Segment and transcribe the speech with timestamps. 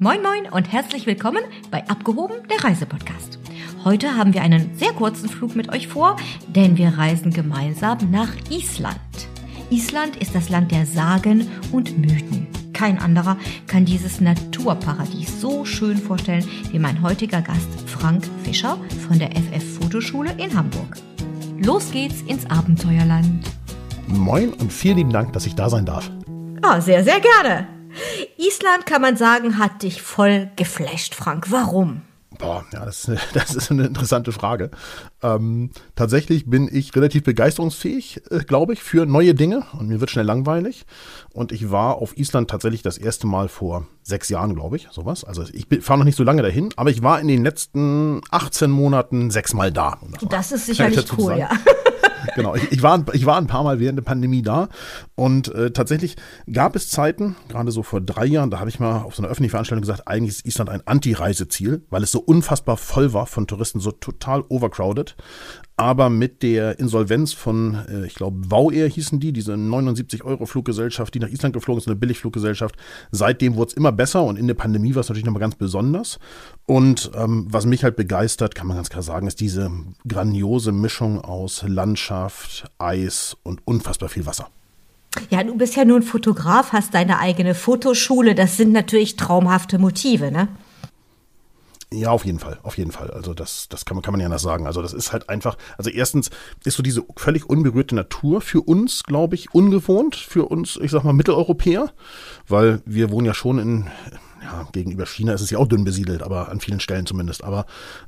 [0.00, 3.40] Moin Moin und herzlich willkommen bei Abgehoben, der Reisepodcast.
[3.82, 6.14] Heute haben wir einen sehr kurzen Flug mit euch vor,
[6.46, 9.00] denn wir reisen gemeinsam nach Island.
[9.70, 12.46] Island ist das Land der Sagen und Mythen.
[12.72, 19.18] Kein anderer kann dieses Naturparadies so schön vorstellen wie mein heutiger Gast Frank Fischer von
[19.18, 20.94] der FF Fotoschule in Hamburg.
[21.58, 23.44] Los geht's ins Abenteuerland.
[24.06, 26.08] Moin und vielen lieben Dank, dass ich da sein darf.
[26.62, 27.77] Ah, sehr, sehr gerne.
[28.38, 31.50] Island, kann man sagen, hat dich voll geflasht, Frank.
[31.50, 32.02] Warum?
[32.38, 34.70] Boah, ja, das, das ist eine interessante Frage.
[35.22, 40.10] Ähm, tatsächlich bin ich relativ begeisterungsfähig, äh, glaube ich, für neue Dinge und mir wird
[40.10, 40.86] schnell langweilig.
[41.32, 45.24] Und ich war auf Island tatsächlich das erste Mal vor sechs Jahren, glaube ich, sowas.
[45.24, 48.70] Also ich fahre noch nicht so lange dahin, aber ich war in den letzten 18
[48.70, 49.98] Monaten sechsmal da.
[50.20, 51.50] Das, das ist sicherlich cool, ja.
[52.34, 54.68] genau, ich, ich, war, ich war ein paar Mal während der Pandemie da
[55.14, 56.16] und äh, tatsächlich
[56.50, 59.30] gab es Zeiten, gerade so vor drei Jahren, da habe ich mal auf so einer
[59.30, 63.46] öffentlichen Veranstaltung gesagt, eigentlich ist Island ein Anti-Reiseziel, weil es so unfassbar voll war von
[63.46, 65.16] Touristen, so total overcrowded.
[65.78, 68.40] Aber mit der Insolvenz von, äh, ich glaube,
[68.74, 72.74] Air hießen die, diese 79 Euro Fluggesellschaft, die nach Island geflogen ist, eine Billigfluggesellschaft.
[73.12, 76.18] Seitdem wurde es immer besser und in der Pandemie war es natürlich nochmal ganz besonders.
[76.66, 79.70] Und ähm, was mich halt begeistert, kann man ganz klar sagen, ist diese
[80.06, 84.48] grandiose Mischung aus Landschaft, Eis und unfassbar viel Wasser.
[85.30, 88.34] Ja, du bist ja nur ein Fotograf, hast deine eigene Fotoschule.
[88.34, 90.48] Das sind natürlich traumhafte Motive, ne?
[91.90, 93.10] Ja, auf jeden Fall, auf jeden Fall.
[93.10, 94.66] Also das, das kann man, kann man ja anders sagen.
[94.66, 96.30] Also das ist halt einfach, also erstens
[96.64, 101.04] ist so diese völlig unberührte Natur für uns, glaube ich, ungewohnt, für uns, ich sag
[101.04, 101.90] mal, Mitteleuropäer,
[102.46, 103.86] weil wir wohnen ja schon in,
[104.42, 107.42] ja, gegenüber China ist es ja auch dünn besiedelt, aber an vielen Stellen zumindest.
[107.42, 107.64] Aber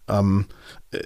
[0.09, 0.45] ähm,
[0.91, 0.99] äh,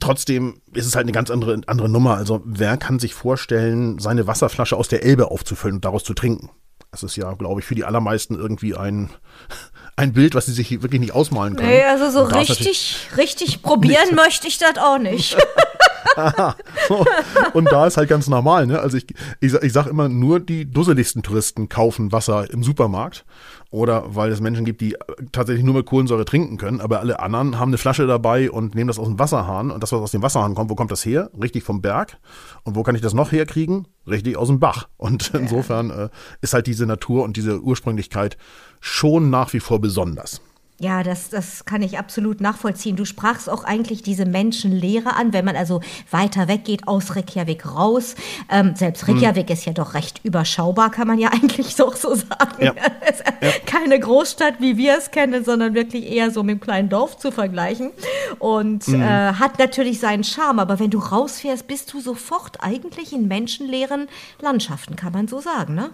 [0.00, 2.16] trotzdem ist es halt eine ganz andere, andere Nummer.
[2.16, 6.48] Also wer kann sich vorstellen, seine Wasserflasche aus der Elbe aufzufüllen und daraus zu trinken?
[6.96, 9.10] Das ist ja, glaube ich, für die allermeisten irgendwie ein
[9.96, 11.68] ein Bild, was sie sich wirklich nicht ausmalen können.
[11.68, 15.36] Nee, also so richtig, richtig probieren möchte ich das auch nicht.
[17.52, 18.80] und da ist halt ganz normal, ne?
[18.80, 19.06] Also ich,
[19.40, 23.24] ich, ich sag immer, nur die dusseligsten Touristen kaufen Wasser im Supermarkt.
[23.70, 24.96] Oder weil es Menschen gibt, die
[25.32, 28.86] tatsächlich nur mit Kohlensäure trinken können, aber alle anderen haben eine Flasche dabei und nehmen
[28.88, 29.70] das aus dem Wasserhahn.
[29.70, 31.30] Und das, was aus dem Wasserhahn kommt, wo kommt das her?
[31.40, 32.18] Richtig vom Berg.
[32.62, 33.88] Und wo kann ich das noch herkriegen?
[34.06, 34.88] Richtig aus dem Bach.
[34.96, 36.08] Und insofern äh,
[36.40, 38.36] ist halt diese Natur und diese Ursprünglichkeit
[38.80, 40.40] schon nach wie vor besonders.
[40.78, 42.96] Ja, das, das kann ich absolut nachvollziehen.
[42.96, 48.14] Du sprachst auch eigentlich diese Menschenlehre an, wenn man also weiter weggeht aus Reykjavik raus.
[48.50, 49.14] Ähm, selbst hm.
[49.14, 49.54] Reykjavik hm.
[49.54, 52.62] ist ja doch recht überschaubar, kann man ja eigentlich so, so sagen.
[52.62, 52.74] Ja.
[53.40, 53.50] ja.
[53.64, 57.32] Keine Großstadt, wie wir es kennen, sondern wirklich eher so mit einem kleinen Dorf zu
[57.32, 57.92] vergleichen.
[58.38, 59.00] Und hm.
[59.00, 60.58] äh, hat natürlich seinen Charme.
[60.58, 64.08] Aber wenn du rausfährst, bist du sofort eigentlich in menschenleeren
[64.42, 65.90] Landschaften, kann man so sagen, ne?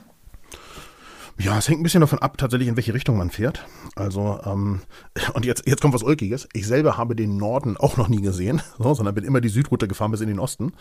[1.38, 3.64] Ja, es hängt ein bisschen davon ab, tatsächlich in welche Richtung man fährt.
[3.96, 4.80] Also, ähm,
[5.34, 6.48] und jetzt, jetzt kommt was Ulkiges.
[6.52, 9.88] Ich selber habe den Norden auch noch nie gesehen, so, sondern bin immer die Südroute
[9.88, 10.72] gefahren bis in den Osten.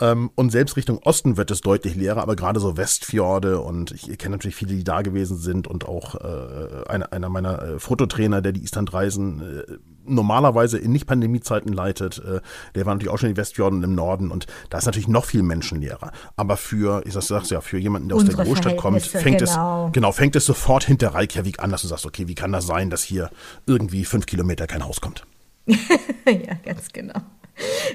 [0.00, 4.18] Ähm, und selbst Richtung Osten wird es deutlich leerer, aber gerade so Westfjorde und ich,
[4.18, 8.42] kenne natürlich viele, die da gewesen sind und auch äh, einer, einer meiner äh, Fototrainer,
[8.42, 12.40] der die Islandreisen äh, normalerweise in Nicht-Pandemie-Zeiten leitet, äh,
[12.74, 15.24] der war natürlich auch schon in die Westfjorden im Norden und da ist natürlich noch
[15.24, 16.12] viel menschenleerer.
[16.36, 19.86] Aber für, ich sag's ja, für jemanden, der Unsere aus der Großstadt kommt, fängt genau.
[19.86, 22.66] es, genau, fängt es sofort hinter Reykjavik an, dass du sagst, okay, wie kann das
[22.66, 23.30] sein, dass hier
[23.66, 25.26] irgendwie fünf Kilometer kein Haus kommt?
[25.66, 27.20] ja, ganz genau.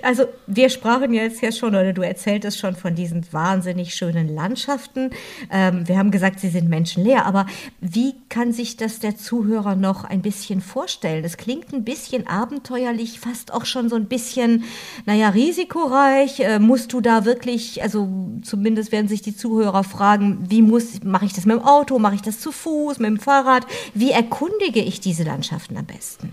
[0.02, 5.12] Also wir sprachen jetzt ja schon, oder du erzähltest schon von diesen wahnsinnig schönen Landschaften.
[5.52, 7.46] Ähm, wir haben gesagt, sie sind menschenleer, aber
[7.82, 11.24] wie kann sich das der Zuhörer noch ein bisschen vorstellen?
[11.24, 14.64] Das klingt ein bisschen abenteuerlich, fast auch schon so ein bisschen,
[15.06, 16.40] naja, risikoreich.
[16.40, 18.08] Äh, musst du da wirklich, also
[18.42, 22.16] zumindest werden sich die Zuhörer fragen, wie muss, mache ich das mit dem Auto, mache
[22.16, 23.66] ich das zu Fuß, mit dem Fahrrad?
[23.94, 26.32] Wie erkundige ich diese Landschaften am besten?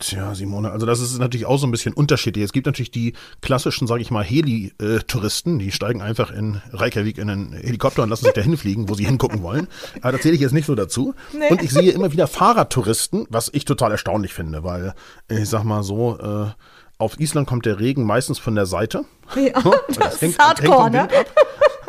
[0.00, 2.44] Tja, Simone, also das ist natürlich auch so ein bisschen unterschiedlich.
[2.44, 7.30] Es gibt natürlich die klassischen, sage ich mal, Heli-Touristen, die steigen einfach in Reykjavik in
[7.30, 9.68] einen Helikopter und lassen sich da hinfliegen, wo sie hingucken wollen.
[10.02, 11.14] Aber da zähle ich jetzt nicht so dazu.
[11.32, 11.48] Nee.
[11.48, 14.94] Und ich sehe immer wieder Fahrradtouristen, was ich total erstaunlich finde, weil
[15.28, 16.50] ich sag mal so, äh,
[16.98, 19.04] auf Island kommt der Regen meistens von der Seite.
[19.36, 19.52] Ja,
[19.88, 21.24] das, das hängt, ist hardcore, hängt ne?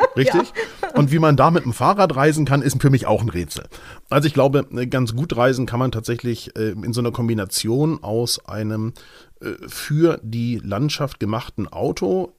[0.16, 0.52] Richtig?
[0.82, 0.90] Ja.
[0.94, 3.66] Und wie man da mit dem Fahrrad reisen kann, ist für mich auch ein Rätsel.
[4.08, 8.02] Also ich glaube, äh, ganz gut reisen kann man tatsächlich äh, in so einer Kombination
[8.02, 8.94] aus einem
[9.40, 12.32] äh, für die Landschaft gemachten Auto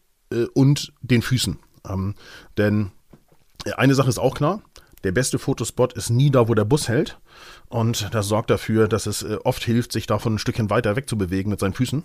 [0.54, 1.57] und den Füßen.
[1.89, 2.15] Ähm,
[2.57, 2.92] denn
[3.77, 4.62] eine Sache ist auch klar,
[5.06, 7.18] der beste Fotospot ist nie da, wo der Bus hält.
[7.69, 11.62] Und das sorgt dafür, dass es oft hilft, sich davon ein Stückchen weiter wegzubewegen mit
[11.62, 12.04] seinen Füßen.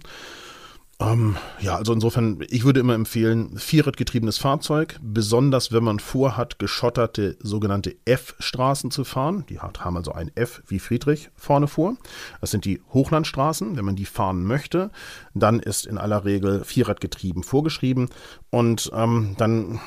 [1.03, 7.37] Ähm, ja, also insofern, ich würde immer empfehlen, vierradgetriebenes Fahrzeug, besonders wenn man vorhat, geschotterte
[7.41, 9.45] sogenannte F-Straßen zu fahren.
[9.49, 11.97] Die haben also ein F wie Friedrich vorne vor.
[12.41, 13.77] Das sind die Hochlandstraßen.
[13.77, 14.91] Wenn man die fahren möchte,
[15.35, 18.09] dann ist in aller Regel Vierradgetrieben vorgeschrieben.
[18.51, 19.81] Und ähm, dann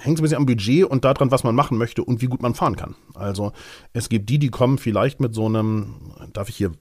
[0.00, 2.42] hängt es ein bisschen am Budget und daran, was man machen möchte und wie gut
[2.42, 2.96] man fahren kann.
[3.14, 3.52] Also
[3.92, 5.94] es gibt die, die kommen vielleicht mit so einem,
[6.32, 6.72] darf ich hier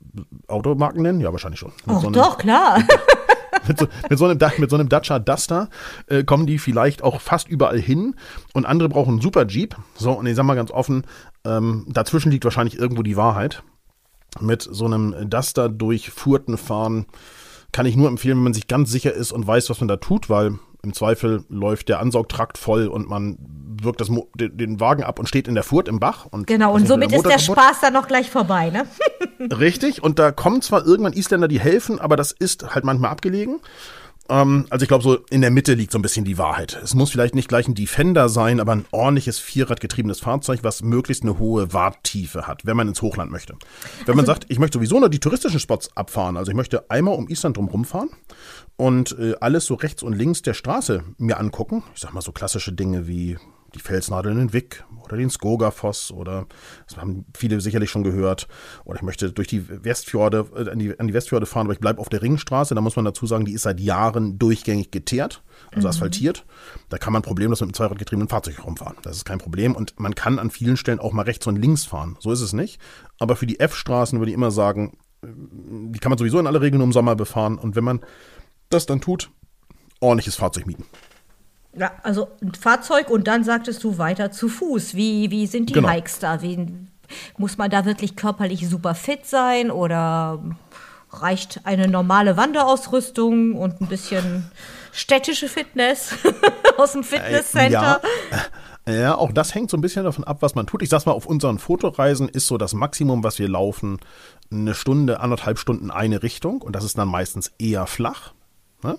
[0.48, 1.22] Automarken nennen?
[1.22, 1.72] Ja, wahrscheinlich schon.
[1.86, 2.84] Mit oh, so doch, klar.
[3.68, 5.70] mit, so, mit, so einem, mit so einem Dacia Duster
[6.08, 8.16] äh, kommen die vielleicht auch fast überall hin
[8.54, 9.76] und andere brauchen einen Super Jeep.
[9.96, 11.06] So, und ich sag mal ganz offen,
[11.46, 13.64] ähm, dazwischen liegt wahrscheinlich irgendwo die Wahrheit.
[14.42, 17.06] Mit so einem Duster durch Furten fahren
[17.72, 19.98] kann ich nur empfehlen, wenn man sich ganz sicher ist und weiß, was man da
[19.98, 23.38] tut, weil im Zweifel läuft der Ansaugtrakt voll und man
[23.82, 26.28] wirkt das, den, den, Wagen ab und steht in der Furt im Bach.
[26.30, 27.40] Und genau, und somit der ist der.
[27.40, 28.86] Spaß dann noch gleich vorbei, ne?
[29.40, 33.60] Richtig, und da kommen zwar irgendwann Isländer, die helfen, aber das ist halt manchmal abgelegen.
[34.28, 36.80] Ähm, also ich glaube, so in der Mitte liegt so ein bisschen die Wahrheit.
[36.84, 41.24] Es muss vielleicht nicht gleich ein Defender sein, aber ein ordentliches Vierradgetriebenes Fahrzeug, was möglichst
[41.24, 43.54] eine hohe Warttiefe hat, wenn man ins Hochland möchte.
[43.54, 46.90] Wenn also, man sagt, ich möchte sowieso nur die touristischen Spots abfahren, also ich möchte
[46.90, 48.10] einmal um Island drumherum fahren
[48.78, 51.84] und äh, alles so rechts und links der Straße mir angucken.
[51.94, 53.38] Ich sag mal so klassische Dinge wie
[53.76, 56.48] die Felsnadeln in Wick oder den Skogafoss oder
[56.88, 58.48] das haben viele sicherlich schon gehört.
[58.84, 61.80] Oder ich möchte durch die Westfjorde, äh, an, die, an die Westfjorde fahren, aber ich
[61.80, 62.76] bleibe auf der Ringstraße.
[62.76, 65.90] Da muss man dazu sagen, die ist seit Jahren durchgängig geteert, also mhm.
[65.90, 66.46] asphaltiert.
[66.90, 68.98] Da kann man problemlos mit einem zweiradgetriebenen Fahrzeug rumfahren.
[69.04, 69.76] Das ist kein Problem.
[69.76, 72.18] Und man kann an vielen Stellen auch mal rechts und links fahren.
[72.20, 72.80] So ist es nicht.
[73.20, 76.62] Aber für die F-Straßen würde ich immer sagen, äh, die kann man sowieso in aller
[76.62, 77.58] Regel nur im Sommer befahren.
[77.58, 78.02] Und wenn man
[78.70, 79.30] das dann tut,
[80.00, 80.86] ordentliches Fahrzeug mieten.
[81.78, 84.96] Ja, also ein Fahrzeug und dann sagtest du weiter zu Fuß.
[84.96, 85.90] Wie, wie sind die genau.
[85.90, 86.42] Hikes da?
[86.42, 86.68] Wie,
[87.38, 90.40] muss man da wirklich körperlich super fit sein oder
[91.12, 94.50] reicht eine normale Wanderausrüstung und ein bisschen
[94.92, 96.16] städtische Fitness
[96.78, 98.02] aus dem Fitnesscenter?
[98.86, 99.02] Äh, ja.
[99.02, 99.16] ja.
[99.18, 100.82] auch das hängt so ein bisschen davon ab, was man tut.
[100.82, 104.00] Ich sag's mal, auf unseren Fotoreisen ist so das Maximum, was wir laufen,
[104.52, 108.34] eine Stunde, anderthalb Stunden eine Richtung und das ist dann meistens eher flach.
[108.84, 108.98] Ne?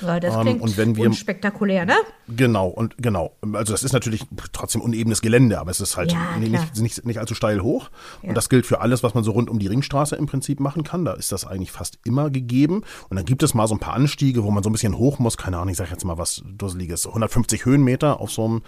[0.00, 1.94] Ja, das ähm, klingt und wenn wir, spektakulär, ne?
[2.28, 3.36] Genau, und genau.
[3.52, 7.18] Also das ist natürlich trotzdem unebenes Gelände, aber es ist halt ja, nicht, nicht, nicht,
[7.18, 7.90] allzu steil hoch.
[8.22, 8.30] Ja.
[8.30, 10.84] Und das gilt für alles, was man so rund um die Ringstraße im Prinzip machen
[10.84, 11.04] kann.
[11.04, 12.82] Da ist das eigentlich fast immer gegeben.
[13.08, 15.18] Und dann gibt es mal so ein paar Anstiege, wo man so ein bisschen hoch
[15.18, 15.36] muss.
[15.36, 17.06] Keine Ahnung, ich sage jetzt mal was Dusseliges.
[17.06, 18.62] 150 Höhenmeter auf so einem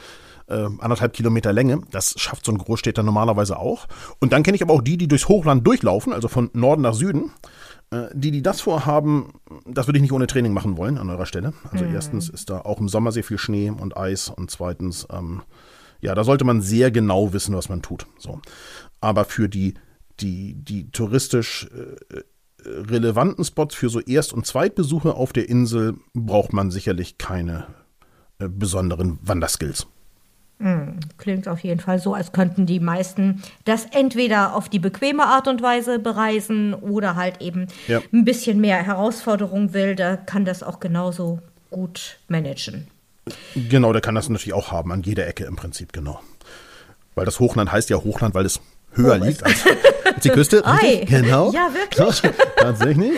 [0.48, 1.80] äh, anderthalb Kilometer Länge.
[1.90, 3.86] Das schafft so ein Großstädter normalerweise auch.
[4.20, 6.94] Und dann kenne ich aber auch die, die durchs Hochland durchlaufen, also von Norden nach
[6.94, 7.30] Süden.
[7.90, 9.34] Äh, die, die das vorhaben,
[9.64, 11.52] das würde ich nicht ohne Training machen wollen an eurer Stelle.
[11.70, 11.94] Also mhm.
[11.94, 15.42] erstens ist da auch im Sommer sehr viel Schnee und Eis und zweitens, ähm,
[16.00, 18.06] ja, da sollte man sehr genau wissen, was man tut.
[18.18, 18.40] So.
[19.00, 19.74] Aber für die,
[20.20, 22.20] die, die touristisch äh,
[22.64, 27.66] relevanten Spots für so Erst- und Zweitbesuche auf der Insel braucht man sicherlich keine
[28.38, 29.86] äh, besonderen Wanderskills.
[30.58, 35.26] Hm, klingt auf jeden Fall so, als könnten die meisten das entweder auf die bequeme
[35.26, 38.00] Art und Weise bereisen oder halt eben ja.
[38.12, 42.88] ein bisschen mehr Herausforderung will, da kann das auch genauso gut managen.
[43.54, 46.20] Genau, der kann das natürlich auch haben, an jeder Ecke im Prinzip, genau.
[47.14, 48.60] Weil das Hochland heißt ja Hochland, weil es
[48.96, 50.62] höher liegt als, als, die Küste.
[50.66, 51.04] Ei.
[51.08, 51.52] Genau.
[51.52, 52.22] Ja, wirklich.
[52.56, 53.12] Tatsächlich.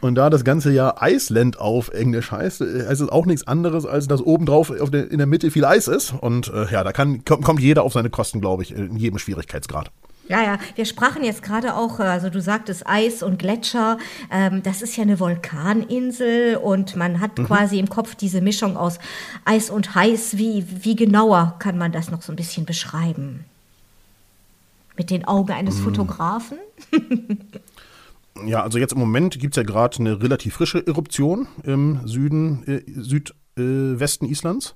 [0.00, 4.08] Und da das ganze Jahr Iceland auf Englisch heißt, heißt es auch nichts anderes, als
[4.08, 6.12] dass obendrauf auf der, in der Mitte viel Eis ist.
[6.12, 9.18] Und äh, ja, da kann, kommt, kommt jeder auf seine Kosten, glaube ich, in jedem
[9.18, 9.90] Schwierigkeitsgrad.
[10.28, 13.98] Ja, ja, wir sprachen jetzt gerade auch, äh, also du sagtest Eis und Gletscher,
[14.30, 17.46] ähm, das ist ja eine Vulkaninsel und man hat mhm.
[17.46, 18.98] quasi im Kopf diese Mischung aus
[19.44, 20.38] Eis und Heiß.
[20.38, 23.44] Wie, wie genauer kann man das noch so ein bisschen beschreiben?
[24.96, 25.84] Mit den Augen eines mm.
[25.84, 26.58] Fotografen?
[28.46, 32.66] ja, also jetzt im Moment gibt es ja gerade eine relativ frische Eruption im Süden,
[32.66, 34.74] äh, Südwesten äh, Islands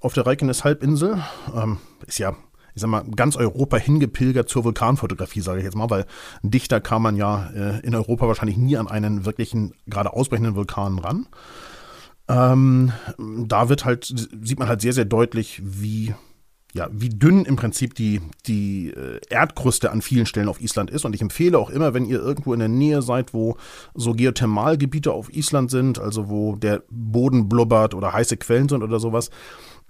[0.00, 1.22] auf der Reykjanes-Halbinsel.
[1.54, 2.34] Ähm, ist ja,
[2.74, 6.06] ich sag mal, ganz Europa hingepilgert zur Vulkanfotografie, sage ich jetzt mal, weil
[6.42, 10.98] dichter kam man ja äh, in Europa wahrscheinlich nie an einen wirklichen, gerade ausbrechenden Vulkan
[10.98, 11.26] ran.
[12.28, 16.14] Ähm, da wird halt, sieht man halt sehr, sehr deutlich, wie
[16.72, 21.04] ja, wie dünn im Prinzip die, die äh, Erdkruste an vielen Stellen auf Island ist.
[21.04, 23.56] Und ich empfehle auch immer, wenn ihr irgendwo in der Nähe seid, wo
[23.94, 29.00] so Geothermalgebiete auf Island sind, also wo der Boden blubbert oder heiße Quellen sind oder
[29.00, 29.30] sowas,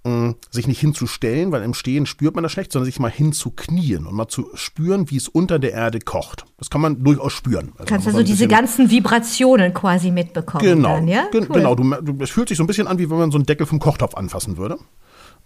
[0.04, 4.06] mh, sich nicht hinzustellen, weil im Stehen spürt man das schlecht, sondern sich mal hinzuknien
[4.06, 6.44] und mal zu spüren, wie es unter der Erde kocht.
[6.58, 7.72] Das kann man durchaus spüren.
[7.76, 10.64] Also Kannst also diese ganzen Vibrationen quasi mitbekommen.
[10.64, 11.24] Genau, dann, ja?
[11.32, 11.46] Cool.
[11.46, 11.74] genau.
[11.74, 13.80] Du, es fühlt sich so ein bisschen an, wie wenn man so einen Deckel vom
[13.80, 14.78] Kochtopf anfassen würde.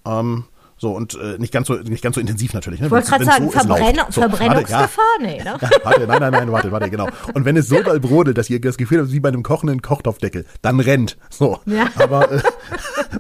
[0.07, 0.45] Ähm,
[0.85, 2.79] So und äh, nicht ganz so nicht ganz so intensiv natürlich.
[2.79, 2.89] Ne?
[2.89, 5.27] Ich wollte gerade sagen, so Verbrenn so, Verbrennungsgefahr, ja.
[5.27, 5.57] nee, ne?
[5.83, 7.09] warte, nein, nein, nein, warte, warte, genau.
[7.33, 9.81] Und wenn es so doll brodelt, dass ihr das Gefühl habt, wie bei einem kochenden
[9.81, 11.17] Kochtopfdeckel, dann rennt.
[11.31, 11.59] So.
[11.65, 11.87] Ja.
[11.97, 12.43] Aber, äh,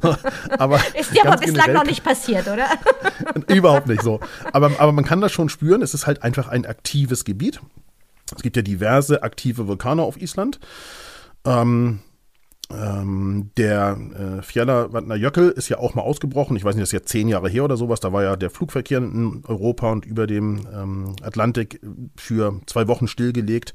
[0.59, 2.67] aber ist dir aber bislang noch nicht passiert, oder?
[3.49, 4.21] Überhaupt nicht so.
[4.53, 5.81] Aber, aber man kann das schon spüren.
[5.81, 7.63] Es ist halt einfach ein aktives Gebiet.
[8.37, 10.61] Es gibt ja diverse aktive Vulkane auf Island.
[11.47, 12.01] Ähm,
[12.73, 13.99] ähm, der
[14.39, 16.57] äh, Fjeller Jöckel ist ja auch mal ausgebrochen.
[16.57, 18.01] Ich weiß nicht, das ist jetzt zehn Jahre her oder sowas.
[18.01, 21.81] Da war ja der Flugverkehr in Europa und über dem ähm, Atlantik
[22.17, 23.75] für zwei Wochen stillgelegt.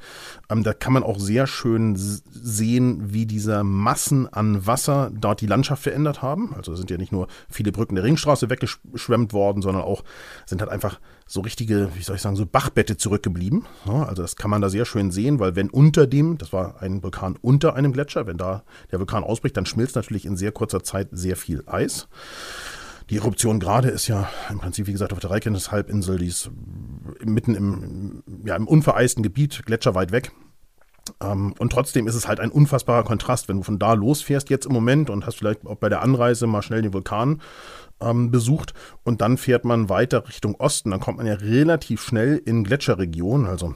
[0.49, 5.47] Ähm, da kann man auch sehr schön sehen, wie diese Massen an Wasser dort die
[5.47, 6.53] Landschaft verändert haben.
[6.55, 10.03] Also sind ja nicht nur viele Brücken der Ringstraße weggeschwemmt worden, sondern auch
[10.45, 10.99] sind halt einfach
[11.31, 13.67] so richtige, wie soll ich sagen, so Bachbette zurückgeblieben.
[13.85, 17.03] Also das kann man da sehr schön sehen, weil wenn unter dem, das war ein
[17.03, 20.83] Vulkan unter einem Gletscher, wenn da der Vulkan ausbricht, dann schmilzt natürlich in sehr kurzer
[20.83, 22.07] Zeit sehr viel Eis.
[23.11, 26.49] Die Eruption gerade ist ja im Prinzip, wie gesagt, auf der Reykjanes-Halbinsel, die ist
[27.23, 30.31] mitten im, ja, im unvereisten Gebiet, gletscherweit weg.
[31.21, 34.65] Ähm, und trotzdem ist es halt ein unfassbarer Kontrast, wenn du von da losfährst jetzt
[34.65, 37.41] im Moment und hast vielleicht auch bei der Anreise mal schnell den Vulkan
[38.01, 38.73] ähm, besucht
[39.03, 40.91] und dann fährt man weiter Richtung Osten.
[40.91, 43.75] Dann kommt man ja relativ schnell in Gletscherregionen, also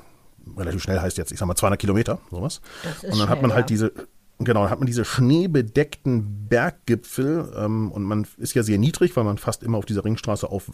[0.57, 2.61] relativ schnell heißt jetzt, ich sag mal 200 Kilometer, sowas.
[2.83, 3.75] Und dann schnell, hat man halt ja.
[3.75, 3.93] diese
[4.39, 9.37] Genau, hat man diese schneebedeckten Berggipfel ähm, und man ist ja sehr niedrig, weil man
[9.37, 10.71] fast immer auf dieser Ringstraße auf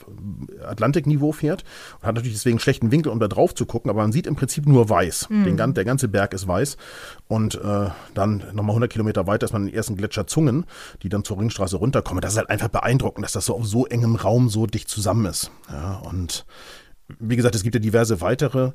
[0.58, 1.64] äh, Atlantikniveau fährt
[2.00, 4.36] und hat natürlich deswegen schlechten Winkel, um da drauf zu gucken, aber man sieht im
[4.36, 5.30] Prinzip nur weiß.
[5.30, 5.58] Mhm.
[5.58, 6.78] Den, der ganze Berg ist weiß
[7.28, 10.66] und äh, dann nochmal 100 Kilometer weiter ist man in den ersten Gletscherzungen,
[11.04, 12.22] die dann zur Ringstraße runterkommen.
[12.22, 15.26] Das ist halt einfach beeindruckend, dass das so auf so engem Raum so dicht zusammen
[15.26, 15.52] ist.
[15.70, 16.46] Ja, und
[17.20, 18.72] wie gesagt, es gibt ja diverse weitere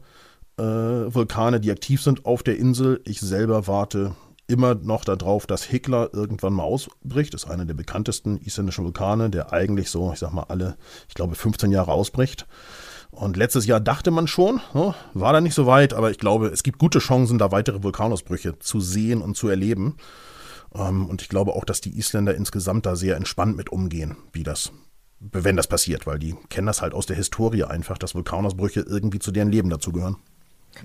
[0.57, 3.01] äh, Vulkane, die aktiv sind auf der Insel.
[3.05, 4.15] Ich selber warte
[4.47, 7.35] immer noch darauf, dass Hekla irgendwann mal ausbricht.
[7.35, 10.77] Das ist einer der bekanntesten isländischen Vulkane, der eigentlich so, ich sag mal, alle,
[11.09, 12.47] ich glaube, 15 Jahre ausbricht.
[13.11, 16.49] Und letztes Jahr dachte man schon, ne, war da nicht so weit, aber ich glaube,
[16.49, 19.97] es gibt gute Chancen, da weitere Vulkanausbrüche zu sehen und zu erleben.
[20.75, 24.43] Ähm, und ich glaube auch, dass die Isländer insgesamt da sehr entspannt mit umgehen, wie
[24.43, 24.73] das,
[25.21, 29.21] wenn das passiert, weil die kennen das halt aus der Historie einfach, dass Vulkanausbrüche irgendwie
[29.21, 30.17] zu deren Leben dazugehören.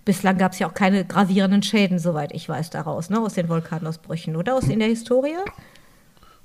[0.05, 3.49] Bislang gab es ja auch keine gravierenden Schäden, soweit ich weiß, daraus, ne, aus den
[3.49, 4.55] Vulkanausbrüchen, oder?
[4.55, 5.35] Aus in der Historie?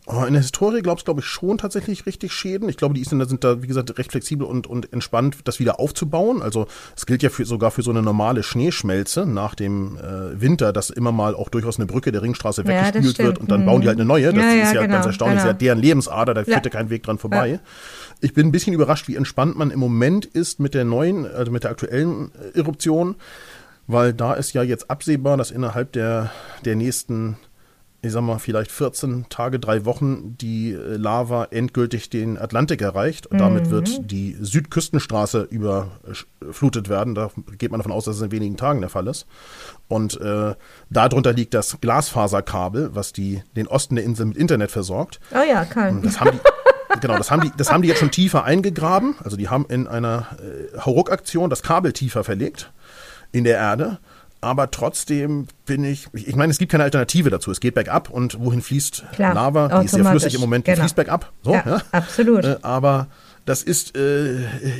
[0.06, 2.68] Oh, in der Historie glaubst glaube ich schon tatsächlich richtig Schäden.
[2.68, 5.80] Ich glaube, die Isländer sind da, wie gesagt, recht flexibel und, und entspannt, das wieder
[5.80, 6.42] aufzubauen.
[6.42, 10.74] Also es gilt ja für, sogar für so eine normale Schneeschmelze nach dem äh, Winter,
[10.74, 13.80] dass immer mal auch durchaus eine Brücke der Ringstraße weggespült ja, wird und dann bauen
[13.80, 14.30] die halt eine neue.
[14.34, 15.36] Das ja, ist ja, genau, ganz erstaunlich.
[15.36, 15.52] Genau.
[15.52, 17.60] Das ist ja deren Lebensader, da führt ja kein Weg dran vorbei.
[18.24, 21.52] Ich bin ein bisschen überrascht, wie entspannt man im Moment ist mit der neuen, also
[21.52, 23.16] mit der aktuellen äh, Eruption,
[23.86, 26.32] weil da ist ja jetzt absehbar, dass innerhalb der,
[26.64, 27.36] der nächsten
[28.04, 33.26] ich sag mal, vielleicht 14 Tage, drei Wochen die äh, Lava endgültig den Atlantik erreicht.
[33.26, 33.70] Und damit mhm.
[33.70, 37.14] wird die Südküstenstraße überflutet werden.
[37.14, 39.26] Da geht man davon aus, dass es in wenigen Tagen der Fall ist.
[39.88, 40.54] Und äh,
[40.90, 45.20] darunter liegt das Glasfaserkabel, was die, den Osten der Insel mit Internet versorgt.
[45.32, 46.02] Oh ja, kann.
[46.02, 49.14] Das haben die, genau, das haben, die, das haben die jetzt schon tiefer eingegraben.
[49.24, 52.70] Also die haben in einer äh, Hauruck-Aktion das Kabel tiefer verlegt
[53.32, 53.98] in der Erde
[54.44, 57.50] aber trotzdem bin ich, ich meine, es gibt keine Alternative dazu.
[57.50, 59.80] Es geht bergab und wohin fließt Klar, Lava?
[59.80, 60.82] Die ist sehr flüssig im Moment, die genau.
[60.82, 61.32] fließt bergab.
[61.42, 61.82] So, ja, ja.
[61.92, 62.44] Absolut.
[62.44, 63.08] Äh, aber
[63.46, 64.36] das ist, äh,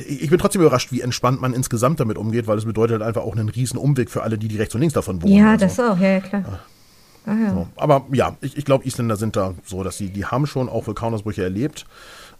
[0.07, 3.23] ich bin trotzdem überrascht, wie entspannt man insgesamt damit umgeht, weil es bedeutet halt einfach
[3.23, 5.33] auch einen riesen Umweg für alle, die, die rechts und links davon wohnen.
[5.33, 5.83] Ja, das so.
[5.83, 6.59] auch, ja, ja klar.
[7.25, 7.53] Ah, ja.
[7.53, 7.67] So.
[7.75, 10.85] Aber ja, ich, ich glaube, Isländer sind da so, dass sie, die haben schon auch
[10.85, 11.87] Vulkanausbrüche erlebt.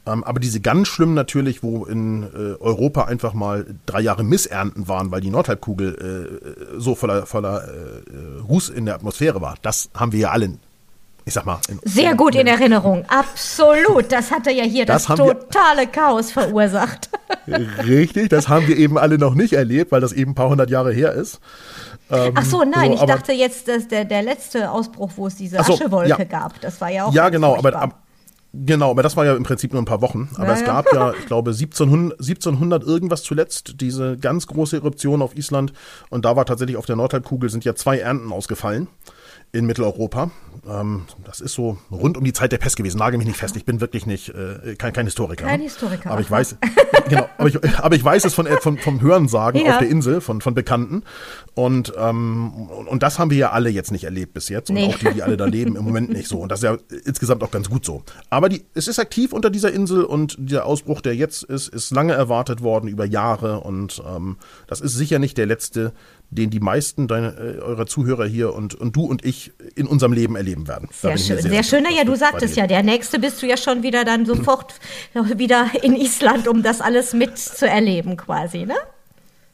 [0.05, 4.87] Ähm, aber diese ganz schlimmen natürlich, wo in äh, Europa einfach mal drei Jahre Missernten
[4.87, 9.89] waren, weil die Nordhalbkugel äh, so voller, voller äh, Ruß in der Atmosphäre war, das
[9.95, 10.57] haben wir ja alle
[11.27, 11.59] ich sag mal.
[11.67, 14.11] In, Sehr gut in, in Erinnerung, absolut.
[14.11, 17.09] Das hatte ja hier das, das totale wir, Chaos verursacht.
[17.83, 20.69] Richtig, das haben wir eben alle noch nicht erlebt, weil das eben ein paar hundert
[20.69, 21.39] Jahre her ist.
[22.11, 25.35] Ähm, Ach so, nein, so, ich dachte jetzt, dass der, der letzte Ausbruch, wo es
[25.35, 26.23] diese so, Aschewolke ja.
[26.23, 27.13] gab, das war ja auch.
[27.13, 27.95] Ja, genau, aber, aber,
[28.63, 30.29] Genau, aber das war ja im Prinzip nur ein paar Wochen.
[30.35, 30.59] Aber naja.
[30.59, 35.73] es gab ja, ich glaube, 1700, 1700 irgendwas zuletzt, diese ganz große Eruption auf Island.
[36.09, 38.87] Und da war tatsächlich auf der Nordhalbkugel sind ja zwei Ernten ausgefallen
[39.51, 40.31] in Mitteleuropa.
[40.67, 42.97] Ähm, das ist so rund um die Zeit der Pest gewesen.
[42.97, 43.55] Nagel mich nicht fest.
[43.55, 45.45] Ich bin wirklich nicht äh, kein, kein Historiker.
[45.45, 46.11] Kein Historiker.
[46.11, 46.57] Aber ich weiß,
[47.09, 47.29] genau.
[47.37, 49.73] Aber ich, aber ich weiß es von, äh, vom Hörensagen ja.
[49.73, 51.03] auf der Insel von von Bekannten.
[51.53, 52.51] Und ähm,
[52.87, 54.87] und das haben wir ja alle jetzt nicht erlebt bis jetzt und nee.
[54.87, 56.39] auch die, die alle da leben, im Moment nicht so.
[56.39, 58.03] Und das ist ja insgesamt auch ganz gut so.
[58.29, 61.91] Aber die, es ist aktiv unter dieser Insel und der Ausbruch, der jetzt ist, ist
[61.91, 65.93] lange erwartet worden über Jahre und ähm, das ist sicher nicht der letzte
[66.29, 70.13] den die meisten deiner, äh, eurer Zuhörer hier und, und du und ich in unserem
[70.13, 70.89] Leben erleben werden.
[70.91, 71.85] Sehr schön, sehr, sehr schön.
[71.95, 74.75] Ja, du sagtest ja, der nächste bist du ja schon wieder dann sofort
[75.13, 78.75] wieder in Island, um das alles mitzuerleben quasi, ne?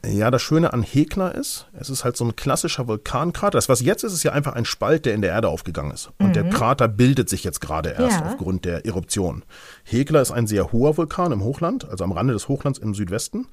[0.04, 3.56] Ja, das Schöne an Hekla ist, es ist halt so ein klassischer Vulkankrater.
[3.56, 6.10] Das, was jetzt ist, ist ja einfach ein Spalt, der in der Erde aufgegangen ist.
[6.18, 6.32] Und mhm.
[6.32, 8.26] der Krater bildet sich jetzt gerade erst ja.
[8.26, 9.44] aufgrund der Eruption.
[9.84, 13.46] Hekla ist ein sehr hoher Vulkan im Hochland, also am Rande des Hochlands im Südwesten.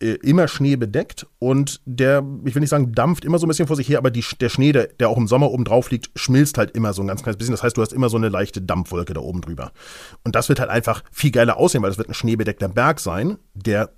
[0.00, 3.66] Äh, immer Schnee bedeckt und der, ich will nicht sagen, dampft immer so ein bisschen
[3.66, 6.10] vor sich her, aber die, der Schnee, der, der auch im Sommer oben drauf liegt,
[6.14, 7.54] schmilzt halt immer so ein ganz kleines bisschen.
[7.54, 9.72] Das heißt, du hast immer so eine leichte Dampfwolke da oben drüber.
[10.22, 13.38] Und das wird halt einfach viel geiler aussehen, weil das wird ein schneebedeckter Berg sein,
[13.54, 13.90] der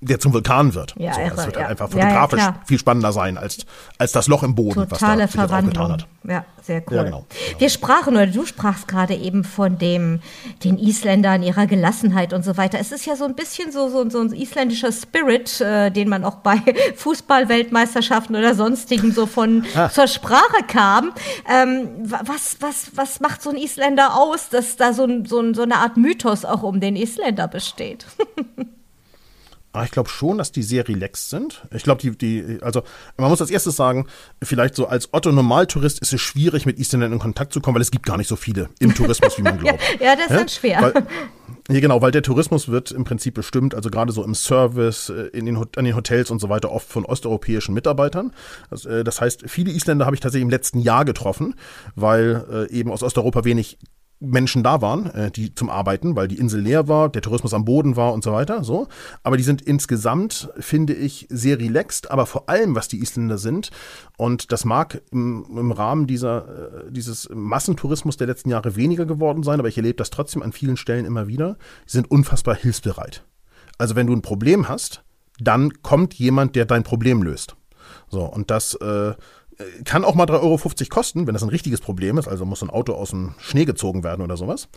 [0.00, 0.94] der zum Vulkan wird.
[0.98, 3.66] Ja, so, das irre, wird halt einfach fotografisch ja, ja, viel spannender sein als,
[3.98, 5.92] als das Loch im Boden, Totale was da Verwandlung.
[5.92, 6.06] hat.
[6.26, 6.96] Ja, sehr cool.
[6.96, 7.58] Ja, genau, genau.
[7.58, 10.20] Wir sprachen, oder du sprachst gerade eben von dem,
[10.64, 12.78] den Isländern, ihrer Gelassenheit und so weiter.
[12.80, 16.24] Es ist ja so ein bisschen so, so, so ein isländischer Spirit, äh, den man
[16.24, 16.56] auch bei
[16.96, 19.90] Fußballweltmeisterschaften oder sonstigen so von ah.
[19.90, 21.12] zur Sprache kam.
[21.46, 25.76] Ähm, was, was, was macht so ein Isländer aus, dass da so, so, so eine
[25.76, 28.06] Art Mythos auch um den Isländer besteht?
[29.74, 31.66] Aber ah, ich glaube schon, dass die sehr relaxed sind.
[31.74, 32.84] Ich glaube, die, die, also
[33.16, 34.06] man muss als erstes sagen,
[34.40, 37.82] vielleicht so als Otto Normaltourist ist es schwierig, mit Isländern in Kontakt zu kommen, weil
[37.82, 39.80] es gibt gar nicht so viele im Tourismus, wie man glaubt.
[39.98, 40.80] ja, das ist dann schwer.
[40.80, 41.06] Weil,
[41.68, 45.36] ja, genau, weil der Tourismus wird im Prinzip bestimmt, also gerade so im Service, äh,
[45.36, 48.30] in den, an den Hotels und so weiter, oft von osteuropäischen Mitarbeitern.
[48.70, 51.56] Das, äh, das heißt, viele Isländer habe ich tatsächlich im letzten Jahr getroffen,
[51.96, 53.78] weil äh, eben aus Osteuropa wenig
[54.24, 57.64] Menschen da waren, äh, die zum Arbeiten, weil die Insel leer war, der Tourismus am
[57.64, 58.88] Boden war und so weiter, so.
[59.22, 63.70] Aber die sind insgesamt, finde ich, sehr relaxed, aber vor allem, was die Isländer sind,
[64.16, 69.42] und das mag im, im Rahmen dieser, äh, dieses Massentourismus der letzten Jahre weniger geworden
[69.42, 73.24] sein, aber ich erlebe das trotzdem an vielen Stellen immer wieder, die sind unfassbar hilfsbereit.
[73.78, 75.02] Also wenn du ein Problem hast,
[75.40, 77.56] dann kommt jemand, der dein Problem löst.
[78.08, 79.14] So, und das äh,
[79.84, 80.58] kann auch mal 3,50 Euro
[80.88, 82.28] kosten, wenn das ein richtiges Problem ist.
[82.28, 84.68] Also muss ein Auto aus dem Schnee gezogen werden oder sowas.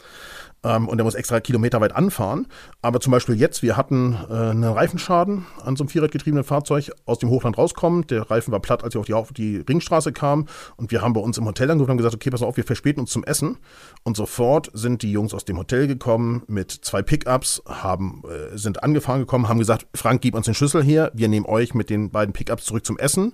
[0.64, 2.48] Ähm, und der muss extra Kilometer weit anfahren.
[2.82, 7.20] Aber zum Beispiel jetzt, wir hatten äh, einen Reifenschaden an so einem vierradgetriebenen Fahrzeug aus
[7.20, 8.06] dem Hochland rauskommen.
[8.08, 10.48] Der Reifen war platt, als wir auf die, auf die Ringstraße kamen.
[10.76, 13.02] Und wir haben bei uns im Hotel angerufen und gesagt, okay, pass auf, wir verspäten
[13.02, 13.58] uns zum Essen.
[14.04, 18.84] Und sofort sind die Jungs aus dem Hotel gekommen mit zwei Pickups, haben, äh, sind
[18.84, 21.12] angefahren gekommen, haben gesagt, Frank, gib uns den Schlüssel her.
[21.14, 23.34] Wir nehmen euch mit den beiden Pickups zurück zum Essen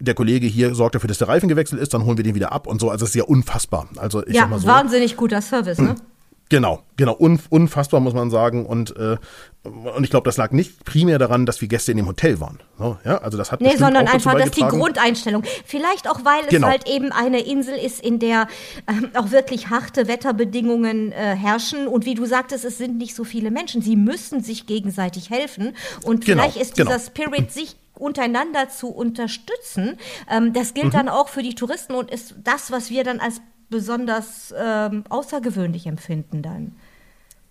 [0.00, 2.52] der Kollege hier sorgt dafür, dass der Reifen gewechselt ist, dann holen wir den wieder
[2.52, 2.90] ab und so.
[2.90, 3.88] Also es ist ja unfassbar.
[3.96, 5.94] Also ich ja, sag mal so, wahnsinnig guter Service, ne?
[6.50, 9.18] Genau, genau, unfassbar muss man sagen und äh,
[9.64, 12.58] und ich glaube, das lag nicht primär daran, dass wir Gäste in dem Hotel waren.
[12.78, 15.42] So, ja, also das hat nee, sondern einfach, dass die Grundeinstellung.
[15.66, 16.66] Vielleicht auch, weil genau.
[16.68, 18.48] es halt eben eine Insel ist, in der
[18.88, 23.24] ähm, auch wirklich harte Wetterbedingungen äh, herrschen und wie du sagtest, es sind nicht so
[23.24, 23.82] viele Menschen.
[23.82, 27.04] Sie müssen sich gegenseitig helfen und genau, vielleicht ist dieser genau.
[27.04, 29.96] Spirit sich untereinander zu unterstützen.
[30.30, 30.90] Ähm, das gilt mhm.
[30.92, 35.86] dann auch für die Touristen und ist das, was wir dann als besonders ähm, außergewöhnlich
[35.86, 36.76] empfinden dann.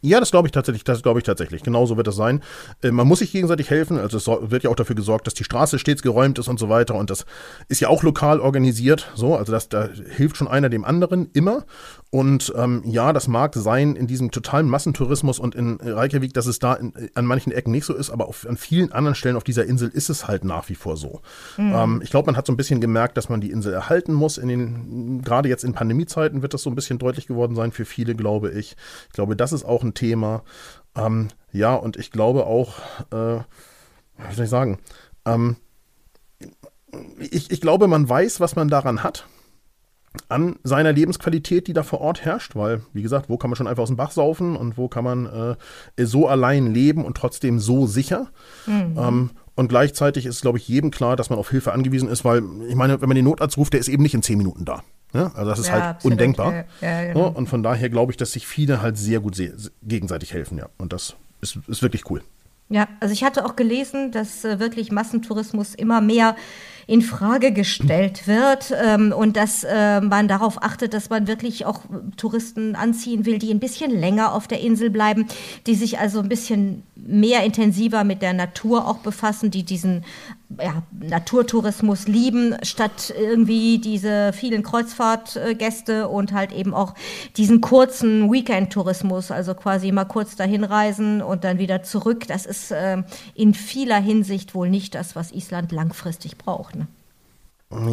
[0.02, 1.64] Ja, das glaube ich tatsächlich, das glaube ich tatsächlich.
[1.64, 2.44] Genauso wird es sein.
[2.84, 3.98] Äh, man muss sich gegenseitig helfen.
[3.98, 6.70] Also es wird ja auch dafür gesorgt, dass die Straße stets geräumt ist und so
[6.70, 6.96] weiter.
[6.96, 7.26] Und das
[7.68, 9.12] ist ja auch lokal organisiert.
[9.16, 11.66] So, also das, da hilft schon einer dem anderen immer.
[12.10, 16.58] Und ähm, ja, das mag sein in diesem totalen Massentourismus und in Reykjavik, dass es
[16.58, 19.44] da in, an manchen Ecken nicht so ist, aber auf, an vielen anderen Stellen auf
[19.44, 21.22] dieser Insel ist es halt nach wie vor so.
[21.58, 21.74] Mhm.
[21.74, 24.38] Ähm, ich glaube, man hat so ein bisschen gemerkt, dass man die Insel erhalten muss.
[24.38, 27.86] In den, gerade jetzt in Pandemiezeiten wird das so ein bisschen deutlich geworden sein für
[27.86, 28.78] viele, glaube ich.
[29.08, 30.44] Ich glaube, das ist auch ein Thema.
[30.96, 32.80] Ähm, ja, und ich glaube auch,
[33.12, 33.42] äh,
[34.18, 34.80] was soll ich sagen,
[35.26, 35.58] ähm,
[37.20, 39.28] ich, ich glaube, man weiß, was man daran hat
[40.30, 43.68] an seiner Lebensqualität, die da vor Ort herrscht, weil, wie gesagt, wo kann man schon
[43.68, 45.58] einfach aus dem Bach saufen und wo kann man
[45.98, 48.28] äh, so allein leben und trotzdem so sicher.
[48.66, 48.98] Mhm.
[48.98, 52.44] Ähm, und gleichzeitig ist, glaube ich, jedem klar, dass man auf Hilfe angewiesen ist, weil,
[52.68, 54.84] ich meine, wenn man den Notarzt ruft, der ist eben nicht in zehn Minuten da.
[55.14, 56.14] Ja, also das ist ja, halt absolut.
[56.14, 56.66] undenkbar.
[56.82, 57.30] Ja, genau.
[57.30, 59.42] und von daher glaube ich, dass sich viele halt sehr gut
[59.82, 60.68] gegenseitig helfen, ja.
[60.78, 62.22] Und das ist, ist wirklich cool.
[62.70, 66.36] Ja, also ich hatte auch gelesen, dass äh, wirklich Massentourismus immer mehr
[66.86, 71.82] in Frage gestellt wird ähm, und dass äh, man darauf achtet, dass man wirklich auch
[72.16, 75.28] Touristen anziehen will, die ein bisschen länger auf der Insel bleiben,
[75.66, 80.06] die sich also ein bisschen mehr intensiver mit der Natur auch befassen, die diesen
[80.62, 86.94] ja, Naturtourismus lieben, statt irgendwie diese vielen Kreuzfahrtgäste und halt eben auch
[87.36, 92.28] diesen kurzen Weekend-Tourismus, also quasi mal kurz dahin reisen und dann wieder zurück.
[92.28, 93.04] Das ist äh,
[93.36, 96.76] in vieler Hinsicht wohl nicht das, was Island langfristig braucht.
[96.76, 96.88] Ne?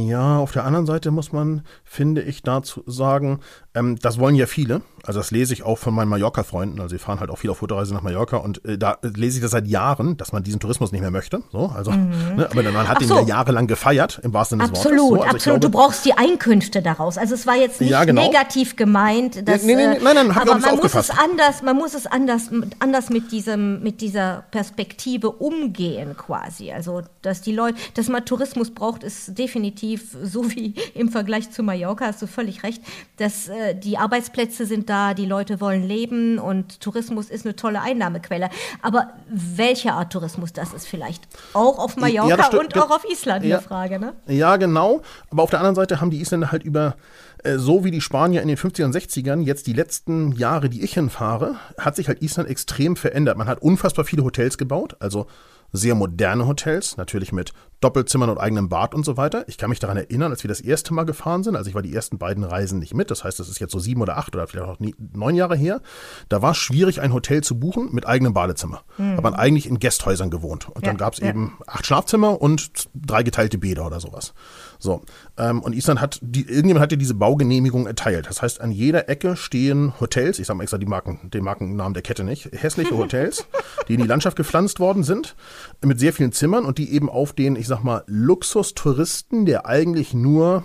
[0.06, 3.40] Ja, auf der anderen Seite muss man, finde ich, dazu sagen,
[3.74, 4.82] ähm, das wollen ja viele.
[5.06, 6.80] Also das lese ich auch von meinen Mallorca-Freunden.
[6.80, 9.42] Also sie fahren halt auch viel auf Fotoreise nach Mallorca und äh, da lese ich
[9.42, 11.42] das seit Jahren, dass man diesen Tourismus nicht mehr möchte.
[11.52, 12.36] So, also, mhm.
[12.36, 13.14] ne, aber man hat so.
[13.14, 14.92] ja jahrelang gefeiert, im wahrsten Sinne des Wortes.
[14.92, 15.60] Absolut, so, also absolut.
[15.60, 17.18] Glaube, du brauchst die Einkünfte daraus.
[17.18, 18.22] Also es war jetzt nicht ja, genau.
[18.22, 19.46] negativ gemeint.
[19.48, 22.06] Dass, nee, nee, nee, nein, nein, hab aber man muss es anders, man muss es
[22.06, 26.72] anders, anders mit diesem, mit dieser Perspektive umgehen quasi.
[26.72, 31.62] Also dass die Leute, dass man Tourismus braucht, ist definitiv so wie im Vergleich zu
[31.62, 32.06] Mallorca.
[32.06, 32.82] Hast du völlig recht.
[33.16, 37.80] Dass äh, die Arbeitsplätze sind da, die Leute wollen leben und Tourismus ist eine tolle
[37.80, 38.48] Einnahmequelle.
[38.82, 43.44] Aber welche Art Tourismus das ist vielleicht auch auf Mallorca ja, und auch auf Island
[43.44, 44.14] ja, eine Frage, ne?
[44.26, 45.02] Ja, genau.
[45.30, 46.96] Aber auf der anderen Seite haben die Isländer halt über
[47.44, 50.82] äh, so wie die Spanier in den 50ern und 60ern, jetzt die letzten Jahre, die
[50.82, 53.36] ich hinfahre, hat sich halt Island extrem verändert.
[53.36, 55.26] Man hat unfassbar viele Hotels gebaut, also
[55.72, 57.52] sehr moderne Hotels, natürlich mit
[57.84, 59.44] Doppelzimmern und eigenem Bad und so weiter.
[59.46, 61.82] Ich kann mich daran erinnern, als wir das erste Mal gefahren sind, also ich war
[61.82, 64.34] die ersten beiden Reisen nicht mit, das heißt, das ist jetzt so sieben oder acht
[64.34, 64.78] oder vielleicht auch
[65.12, 65.82] neun Jahre her,
[66.30, 68.82] da war es schwierig, ein Hotel zu buchen mit eigenem Badezimmer.
[68.96, 69.16] Mhm.
[69.16, 70.68] Hat man eigentlich in Gästhäusern gewohnt.
[70.68, 71.28] Und ja, dann gab es ja.
[71.28, 74.32] eben acht Schlafzimmer und drei geteilte Bäder oder sowas.
[74.78, 75.02] So.
[75.36, 78.26] Ähm, und Island hat, die, irgendjemand hat dir diese Baugenehmigung erteilt.
[78.28, 81.94] Das heißt, an jeder Ecke stehen Hotels, ich sage mal extra die Marken, den Markennamen
[81.94, 83.46] der Kette nicht, hässliche Hotels,
[83.88, 85.36] die in die Landschaft gepflanzt worden sind,
[85.82, 90.14] mit sehr vielen Zimmern und die eben auf den, ich sag mal, Luxustouristen, der eigentlich
[90.14, 90.64] nur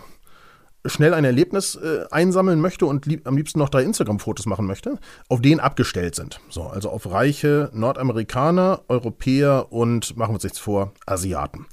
[0.85, 4.97] schnell ein Erlebnis äh, einsammeln möchte und lieb, am liebsten noch drei Instagram-Fotos machen möchte,
[5.27, 6.39] auf den abgestellt sind.
[6.49, 11.65] So, also auf reiche Nordamerikaner, Europäer und, machen wir uns nichts vor, Asiaten.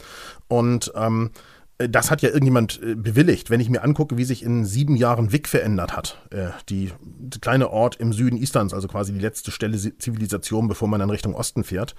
[0.48, 3.50] Und ähm, äh, das hat ja irgendjemand äh, bewilligt.
[3.50, 7.38] Wenn ich mir angucke, wie sich in sieben Jahren Wick verändert hat, äh, die, die
[7.38, 11.34] kleine Ort im Süden Islands, also quasi die letzte Stelle Zivilisation, bevor man dann Richtung
[11.34, 11.94] Osten fährt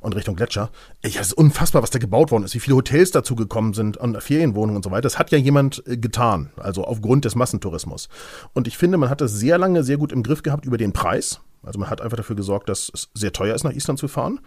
[0.00, 0.70] und Richtung Gletscher.
[1.02, 4.20] Es ist unfassbar, was da gebaut worden ist, wie viele Hotels dazu gekommen sind und
[4.20, 5.02] Ferienwohnungen und so weiter.
[5.02, 8.08] Das hat ja jemand getan, also aufgrund des Massentourismus.
[8.52, 10.92] Und ich finde, man hat das sehr lange sehr gut im Griff gehabt über den
[10.92, 11.40] Preis.
[11.62, 14.38] Also man hat einfach dafür gesorgt, dass es sehr teuer ist, nach Island zu fahren.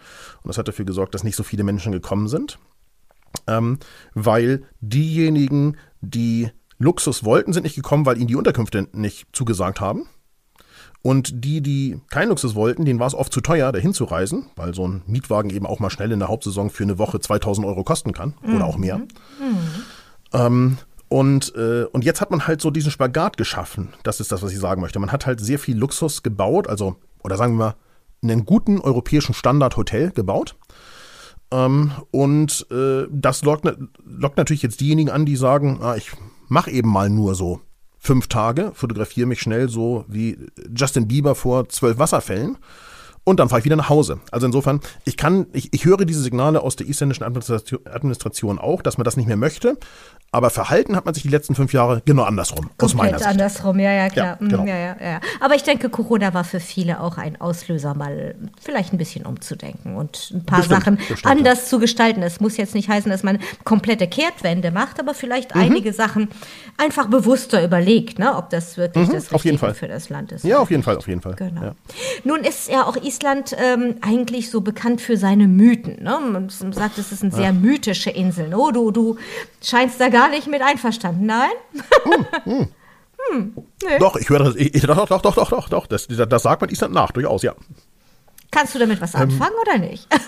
[0.42, 2.58] Und das hat dafür gesorgt, dass nicht so viele Menschen gekommen sind
[3.46, 3.78] ähm,
[4.14, 10.08] weil diejenigen, die Luxus wollten, sind nicht gekommen, weil ihnen die Unterkünfte nicht zugesagt haben.
[11.02, 14.46] Und die, die kein Luxus wollten, denen war es oft zu teuer, dahin zu reisen,
[14.56, 17.66] weil so ein Mietwagen eben auch mal schnell in der Hauptsaison für eine Woche 2000
[17.66, 18.56] Euro kosten kann mhm.
[18.56, 18.98] oder auch mehr.
[18.98, 19.06] Mhm.
[20.32, 23.92] Ähm, und, äh, und jetzt hat man halt so diesen Spagat geschaffen.
[24.02, 24.98] Das ist das, was ich sagen möchte.
[24.98, 27.74] Man hat halt sehr viel Luxus gebaut, also, oder sagen wir mal,
[28.22, 30.56] einen guten europäischen Standard-Hotel gebaut.
[31.54, 33.64] Ähm, und äh, das lockt,
[34.04, 36.10] lockt natürlich jetzt diejenigen an, die sagen, ah, ich
[36.48, 37.60] mache eben mal nur so
[37.98, 40.36] fünf Tage, fotografiere mich schnell so wie
[40.76, 42.58] Justin Bieber vor zwölf Wasserfällen
[43.22, 44.20] und dann fahre ich wieder nach Hause.
[44.30, 48.98] Also insofern, ich kann, ich, ich höre diese Signale aus der isländischen Administration auch, dass
[48.98, 49.78] man das nicht mehr möchte.
[50.34, 53.30] Aber verhalten hat man sich die letzten fünf Jahre genau andersrum, Komplett aus meiner Sicht.
[53.30, 54.26] andersrum, ja, ja, klar.
[54.26, 54.64] Ja, mhm, genau.
[54.64, 55.20] ja, ja, ja.
[55.38, 59.94] Aber ich denke, Corona war für viele auch ein Auslöser, mal vielleicht ein bisschen umzudenken
[59.94, 61.66] und ein paar bestimmt, Sachen bestimmt, anders ja.
[61.68, 62.20] zu gestalten.
[62.24, 65.60] Es muss jetzt nicht heißen, dass man komplette Kehrtwende macht, aber vielleicht mhm.
[65.60, 66.28] einige Sachen
[66.78, 70.44] einfach bewusster überlegt, ne, ob das wirklich mhm, das Richtige für das Land ist.
[70.44, 71.36] Ja, auf jeden Fall, auf jeden Fall.
[71.36, 71.62] Genau.
[71.62, 71.74] Ja.
[72.24, 76.02] Nun ist ja auch Island ähm, eigentlich so bekannt für seine Mythen.
[76.02, 76.18] Ne?
[76.20, 78.52] Man sagt, es ist eine sehr mythische Insel.
[78.52, 79.16] Oh, du, du
[79.62, 81.50] scheinst da gar gar nicht mit einverstanden, nein?
[82.04, 82.68] Hm, hm.
[83.30, 83.98] Hm, nee.
[83.98, 84.56] Doch, ich höre das.
[84.56, 85.86] Ich, doch, doch, doch, doch, doch, doch.
[85.86, 87.54] Das, das sagt man Island nach, durchaus, ja.
[88.50, 90.06] Kannst du damit was ähm, anfangen ähm, oder nicht?
[90.12, 90.26] Also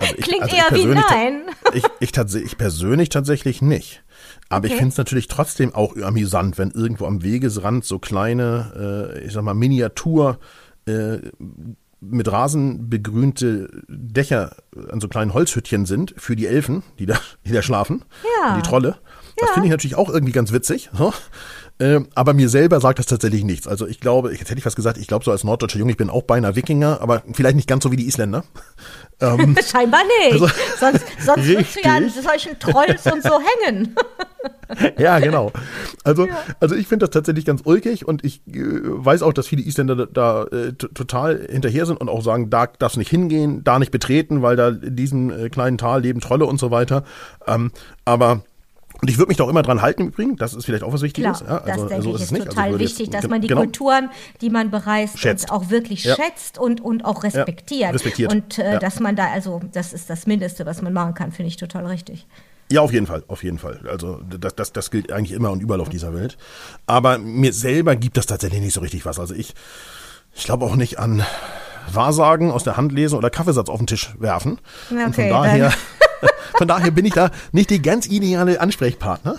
[0.16, 1.42] ich, Klingt also eher wie nein.
[1.74, 4.02] Ich, ich, ich, persönlich tatsächlich nicht.
[4.48, 4.68] Aber okay.
[4.68, 9.32] ich finde es natürlich trotzdem auch amüsant, wenn irgendwo am Wegesrand so kleine, äh, ich
[9.32, 10.38] sag mal, Miniatur
[10.86, 11.18] äh,
[12.00, 14.56] mit Rasen begrünte Dächer
[14.90, 18.04] an so kleinen Holzhüttchen sind für die Elfen, die da, die da schlafen,
[18.42, 18.56] ja.
[18.56, 18.98] die Trolle.
[19.40, 19.54] Das ja.
[19.54, 20.90] finde ich natürlich auch irgendwie ganz witzig.
[20.92, 21.12] So.
[21.80, 23.66] Äh, aber mir selber sagt das tatsächlich nichts.
[23.66, 25.96] Also ich glaube, jetzt hätte ich was gesagt, ich glaube so als norddeutscher Junge, ich
[25.96, 28.44] bin auch beinahe Wikinger, aber vielleicht nicht ganz so wie die Isländer.
[29.22, 30.32] Ähm, Scheinbar nicht.
[30.32, 30.48] Also,
[30.78, 33.94] sonst sonst würdest du ja an solchen Trolls und so hängen.
[34.98, 35.52] ja, genau.
[36.04, 36.38] Also, ja.
[36.58, 39.94] also ich finde das tatsächlich ganz ulkig und ich äh, weiß auch, dass viele Isländer
[39.94, 43.78] da, da äh, total hinterher sind und auch sagen, da darfst du nicht hingehen, da
[43.78, 47.04] nicht betreten, weil da in diesem äh, kleinen Tal leben Trolle und so weiter.
[47.46, 47.72] Ähm,
[48.06, 48.42] aber
[49.02, 51.02] und ich würde mich doch immer dran halten im Übrigen, das ist vielleicht auch was
[51.02, 51.40] Wichtiges.
[51.40, 53.48] Klar, ja, also, das denke so ich ist, ist total also wichtig, dass man die
[53.48, 53.62] genau.
[53.62, 54.10] Kulturen,
[54.40, 55.50] die man bereist, schätzt.
[55.50, 56.16] auch wirklich ja.
[56.16, 57.80] schätzt und, und auch respektiert.
[57.80, 58.32] Ja, respektiert.
[58.32, 61.48] Und äh, dass man da, also das ist das Mindeste, was man machen kann, finde
[61.48, 62.26] ich total richtig.
[62.72, 63.80] Ja, auf jeden Fall, auf jeden Fall.
[63.88, 66.36] Also das, das, das gilt eigentlich immer und überall auf dieser Welt.
[66.86, 69.18] Aber mir selber gibt das tatsächlich nicht so richtig was.
[69.18, 69.54] Also ich,
[70.34, 71.24] ich glaube auch nicht an
[71.92, 74.58] Wahrsagen aus der Hand lesen oder Kaffeesatz auf den Tisch werfen.
[74.90, 75.72] Okay, und von daher.
[76.60, 79.36] Von daher bin ich da nicht die ganz ideale Ansprechpartner.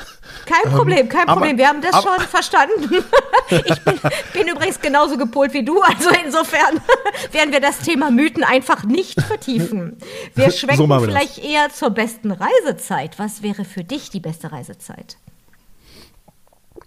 [0.48, 1.52] Kein Problem, kein ähm, Problem.
[1.52, 3.06] Aber, Wir haben das aber, schon verstanden.
[3.50, 4.00] Ich bin,
[4.34, 5.82] bin, übrigens genauso gepolt wie du.
[5.82, 6.80] Also insofern
[7.34, 9.98] werden wir das Thema Mythen einfach nicht vertiefen.
[10.36, 11.44] Wir schwenken so vielleicht das.
[11.44, 13.20] eher zur besten Reisezeit.
[13.20, 15.18] Was wäre für dich die beste Reisezeit?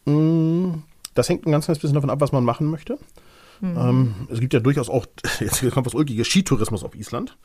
[0.07, 0.77] Mm,
[1.15, 2.99] das hängt ein ganz kleines bisschen davon ab, was man machen möchte.
[3.61, 3.77] Mhm.
[3.77, 5.07] Ähm, es gibt ja durchaus auch,
[5.41, 7.37] jetzt kommt was Ulkiges, Skitourismus auf Island.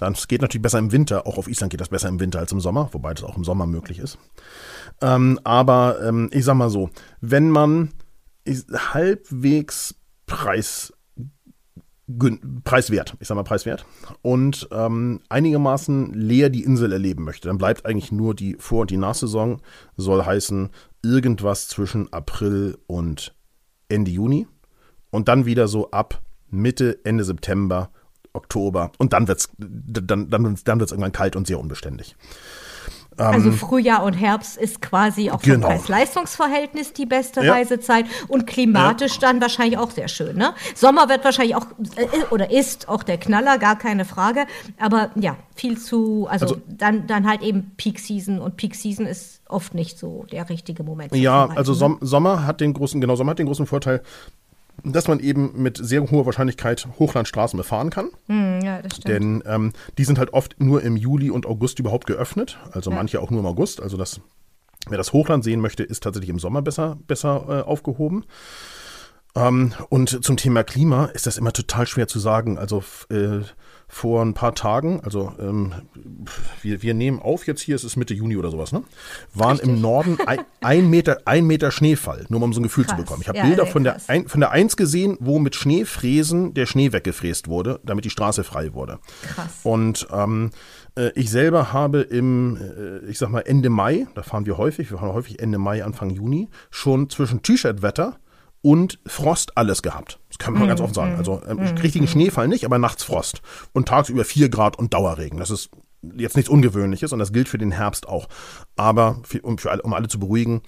[0.00, 1.26] Das geht natürlich besser im Winter.
[1.26, 3.44] Auch auf Island geht das besser im Winter als im Sommer, wobei das auch im
[3.44, 4.18] Sommer möglich ist.
[5.02, 7.90] Ähm, aber ähm, ich sag mal so, wenn man
[8.48, 9.94] halbwegs
[10.26, 10.92] Preis,
[12.64, 13.84] preiswert, ich sag mal preiswert,
[14.22, 18.90] und ähm, einigermaßen leer die Insel erleben möchte, dann bleibt eigentlich nur die Vor- und
[18.90, 19.60] die Nachsaison,
[19.96, 20.70] soll heißen
[21.02, 23.34] irgendwas zwischen April und
[23.88, 24.46] Ende Juni
[25.10, 26.20] und dann wieder so ab
[26.50, 27.90] Mitte, Ende September
[28.32, 32.16] Oktober und dann wird's dann, dann, dann wird's irgendwann kalt und sehr unbeständig.
[33.16, 35.66] Also ähm, Frühjahr und Herbst ist quasi auch vom genau.
[35.68, 37.52] Preis-Leistungs-Verhältnis die beste ja.
[37.52, 39.20] Reisezeit und klimatisch ja.
[39.20, 40.36] dann wahrscheinlich auch sehr schön.
[40.36, 40.54] Ne?
[40.74, 44.46] Sommer wird wahrscheinlich auch äh, oder ist auch der Knaller, gar keine Frage.
[44.78, 49.06] Aber ja, viel zu, also, also dann, dann halt eben Peak Season und Peak Season
[49.06, 51.14] ist oft nicht so der richtige Moment.
[51.14, 51.98] Ja, also ne?
[52.00, 54.02] Sommer hat den großen, genau, Sommer hat den großen Vorteil,
[54.84, 58.10] dass man eben mit sehr hoher Wahrscheinlichkeit Hochlandstraßen befahren kann.
[58.26, 59.08] Mm, ja, das stimmt.
[59.08, 62.58] Denn ähm, die sind halt oft nur im Juli und August überhaupt geöffnet.
[62.72, 62.96] Also ja.
[62.96, 63.80] manche auch nur im August.
[63.80, 64.20] Also das,
[64.88, 68.24] wer das Hochland sehen möchte, ist tatsächlich im Sommer besser, besser äh, aufgehoben.
[69.34, 72.58] Ähm, und zum Thema Klima ist das immer total schwer zu sagen.
[72.58, 73.40] Also äh,
[73.92, 75.74] vor ein paar Tagen, also ähm,
[76.62, 78.84] wir, wir nehmen auf jetzt hier, es ist Mitte Juni oder sowas, ne?
[79.34, 79.68] Waren Richtig.
[79.68, 82.96] im Norden ein, ein, Meter, ein Meter Schneefall, nur um so ein Gefühl krass.
[82.96, 83.22] zu bekommen.
[83.22, 86.66] Ich habe ja, Bilder von der, ein, von der Eins gesehen, wo mit Schneefräsen der
[86.66, 89.00] Schnee weggefräst wurde, damit die Straße frei wurde.
[89.34, 89.58] Krass.
[89.64, 90.50] Und ähm,
[90.96, 94.92] äh, ich selber habe im, äh, ich sag mal, Ende Mai, da fahren wir häufig,
[94.92, 98.20] wir fahren häufig Ende Mai, Anfang Juni, schon zwischen T-Shirt-Wetter
[98.62, 100.18] und Frost alles gehabt.
[100.28, 101.16] Das kann man mm, ganz offen sagen.
[101.16, 102.08] Also ähm, mm, richtigen mm.
[102.08, 103.42] Schneefall nicht, aber nachts Frost.
[103.72, 105.38] Und tagsüber 4 Grad und Dauerregen.
[105.38, 105.70] Das ist
[106.16, 108.28] jetzt nichts Ungewöhnliches und das gilt für den Herbst auch.
[108.76, 110.62] Aber für, um, für alle, um alle zu beruhigen,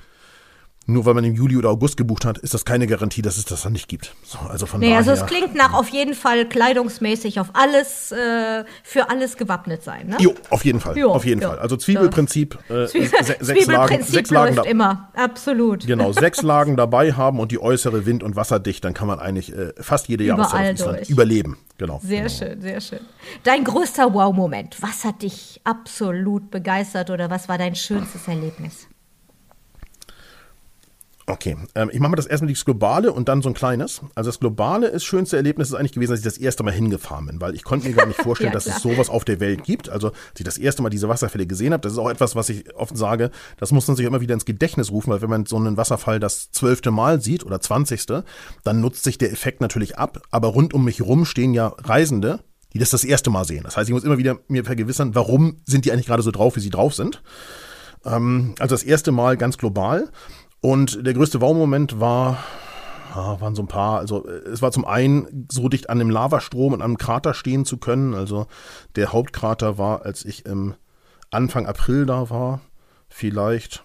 [0.86, 3.44] nur weil man im Juli oder August gebucht hat, ist das keine Garantie, dass es
[3.44, 4.14] das dann nicht gibt.
[4.24, 8.10] So, also von nee, daher, also es klingt nach auf jeden Fall kleidungsmäßig auf alles,
[8.10, 10.08] äh, für alles gewappnet sein.
[10.08, 10.16] Ne?
[10.18, 10.98] Jo, auf jeden Fall.
[10.98, 11.48] Jo, auf jeden jo.
[11.48, 11.58] Fall.
[11.58, 15.86] Also Zwiebelprinzip, äh, Zwiebel se sechs Lagen, sechs Lagen da immer, absolut.
[15.86, 19.56] Genau, sechs Lagen dabei haben und die äußere Wind- und wasserdicht, dann kann man eigentlich
[19.56, 21.58] äh, fast jede Jahreszeit überleben.
[21.78, 22.00] Genau.
[22.02, 22.30] Sehr genau.
[22.30, 23.00] schön, sehr schön.
[23.44, 28.88] Dein größter Wow-Moment, was hat dich absolut begeistert oder was war dein schönstes Erlebnis?
[31.26, 34.00] Okay, ähm, ich mache mal das erstmal das Globale und dann so ein kleines.
[34.14, 37.26] Also das Globale ist schönste Erlebnis ist eigentlich gewesen, dass ich das erste Mal hingefahren
[37.26, 39.62] bin, weil ich konnte mir gar nicht vorstellen, ja, dass es sowas auf der Welt
[39.62, 39.88] gibt.
[39.88, 42.48] Also als ich das erste Mal diese Wasserfälle gesehen habe, das ist auch etwas, was
[42.48, 45.46] ich oft sage, das muss man sich immer wieder ins Gedächtnis rufen, weil wenn man
[45.46, 48.24] so einen Wasserfall das zwölfte Mal sieht oder zwanzigste,
[48.64, 50.22] dann nutzt sich der Effekt natürlich ab.
[50.30, 52.40] Aber rund um mich rum stehen ja Reisende,
[52.72, 53.62] die das das erste Mal sehen.
[53.64, 56.56] Das heißt, ich muss immer wieder mir vergewissern, warum sind die eigentlich gerade so drauf,
[56.56, 57.22] wie sie drauf sind.
[58.04, 60.10] Ähm, also das erste Mal ganz global.
[60.62, 62.38] Und der größte Wow-Moment war,
[63.14, 66.72] ja, waren so ein paar, also es war zum einen so dicht an dem Lavastrom
[66.72, 68.14] und einem Krater stehen zu können.
[68.14, 68.46] Also
[68.94, 70.74] der Hauptkrater war, als ich im
[71.32, 72.60] Anfang April da war,
[73.08, 73.84] vielleicht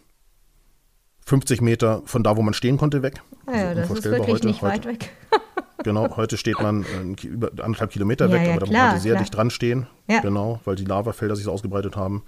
[1.26, 3.24] 50 Meter von da, wo man stehen konnte, weg.
[3.48, 5.10] Ja, also das ist wirklich heute, nicht weit weg.
[5.84, 9.14] genau, heute steht man äh, über anderthalb Kilometer weg, ja, aber da muss man sehr
[9.14, 9.24] klar.
[9.24, 9.88] dicht dran stehen.
[10.08, 10.20] Ja.
[10.20, 12.24] Genau, weil die Lavafelder sich so ausgebreitet haben.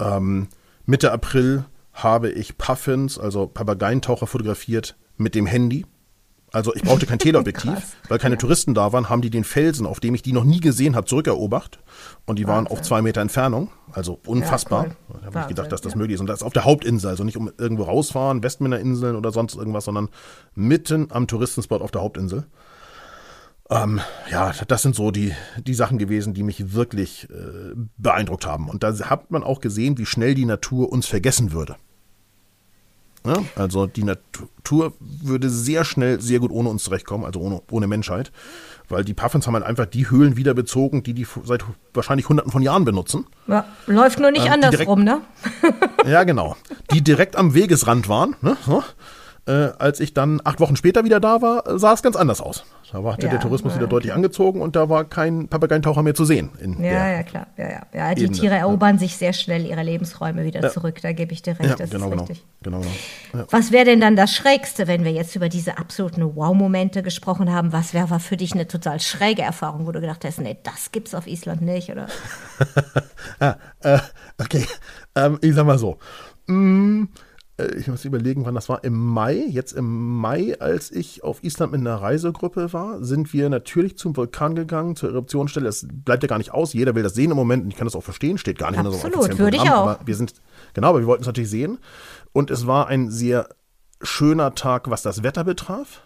[0.00, 0.48] Ähm,
[0.86, 5.86] Mitte April habe ich Puffins, also Papageientaucher fotografiert mit dem Handy.
[6.52, 8.38] Also ich brauchte kein Teleobjektiv, weil keine ja.
[8.38, 11.06] Touristen da waren, haben die den Felsen, auf dem ich die noch nie gesehen habe,
[11.06, 11.80] zurückerobert.
[12.26, 14.86] Und die waren auf zwei Meter Entfernung, also unfassbar.
[14.86, 15.20] Ja, cool.
[15.20, 15.98] Da habe ich gedacht, dass das ja.
[15.98, 16.20] möglich ist.
[16.20, 19.84] Und das ist auf der Hauptinsel, also nicht um irgendwo rausfahren, Westmänner-Inseln oder sonst irgendwas,
[19.84, 20.08] sondern
[20.54, 22.44] mitten am Touristenspot auf der Hauptinsel.
[23.70, 24.00] Ähm,
[24.30, 25.32] ja, das sind so die,
[25.66, 28.68] die Sachen gewesen, die mich wirklich äh, beeindruckt haben.
[28.68, 31.76] Und da hat man auch gesehen, wie schnell die Natur uns vergessen würde.
[33.26, 37.86] Ja, also die Natur würde sehr schnell, sehr gut ohne uns zurechtkommen, also ohne, ohne
[37.86, 38.32] Menschheit.
[38.90, 42.52] Weil die Puffins haben halt einfach die Höhlen wieder bezogen, die die seit wahrscheinlich hunderten
[42.52, 43.26] von Jahren benutzen.
[43.46, 45.22] Ja, läuft nur nicht ähm, andersrum, ne?
[46.06, 46.54] ja, genau.
[46.92, 48.58] Die direkt am Wegesrand waren, ne?
[48.66, 48.84] So
[49.46, 52.64] Äh, als ich dann acht Wochen später wieder da war, sah es ganz anders aus.
[52.90, 56.24] Da war Ja, der Tourismus wieder deutlich angezogen und da war kein Papageientaucher mehr zu
[56.24, 56.50] sehen.
[56.80, 57.48] Ja, ja, klar.
[57.58, 57.82] Ja, ja.
[57.92, 61.00] ja die Ebene, Tiere erobern sich sehr schnell ihre Lebensräume wieder zurück.
[61.02, 61.70] Da gebe ich dir recht.
[61.70, 62.44] ja, das genau, ist genau, richtig.
[62.62, 62.80] genau,
[63.32, 63.44] genau.
[63.50, 67.72] Was wäre denn dann das Schrägste, wenn wir jetzt über diese absoluten Wow-Momente gesprochen haben?
[67.72, 70.90] Was wäre war für dich eine total schräge Erfahrung, wo du gedacht hast, nee, das
[70.90, 72.06] gibt's auf Island nicht, oder?
[73.40, 73.98] Ah, äh,
[74.40, 74.64] okay,
[75.16, 75.98] ähm, ich sag mal so.
[76.46, 77.06] Mm, äh,
[77.76, 78.82] ich muss überlegen, wann das war.
[78.82, 83.48] Im Mai, jetzt im Mai, als ich auf Island mit einer Reisegruppe war, sind wir
[83.48, 85.66] natürlich zum Vulkan gegangen, zur Eruptionsstelle.
[85.66, 86.72] Das bleibt ja gar nicht aus.
[86.72, 88.38] Jeder will das sehen im Moment und ich kann das auch verstehen.
[88.38, 89.88] Steht gar nicht in Absolut, unserem offiziellen würde ich auch.
[89.88, 90.34] Aber wir sind,
[90.72, 91.78] genau, aber wir wollten es natürlich sehen.
[92.32, 93.48] Und es war ein sehr
[94.02, 96.02] schöner Tag, was das Wetter betraf.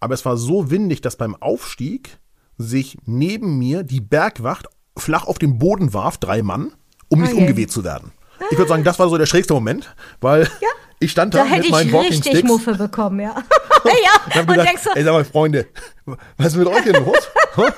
[0.00, 2.18] Aber es war so windig, dass beim Aufstieg
[2.56, 4.66] sich neben mir die Bergwacht
[4.96, 6.72] flach auf den Boden warf, drei Mann,
[7.08, 7.40] um nicht Okay.
[7.42, 8.12] umgeweht zu werden.
[8.50, 10.48] Ich würde sagen, das war so der schrägste Moment, weil
[11.02, 13.30] ich stand da, Da hätte mit meinen ich Walking richtig Sticks Muffe bekommen, ja.
[13.30, 13.44] und
[13.84, 15.66] ja, und gesagt, denkst so, ey, sag mal, Freunde,
[16.36, 17.30] was ist mit euch denn los?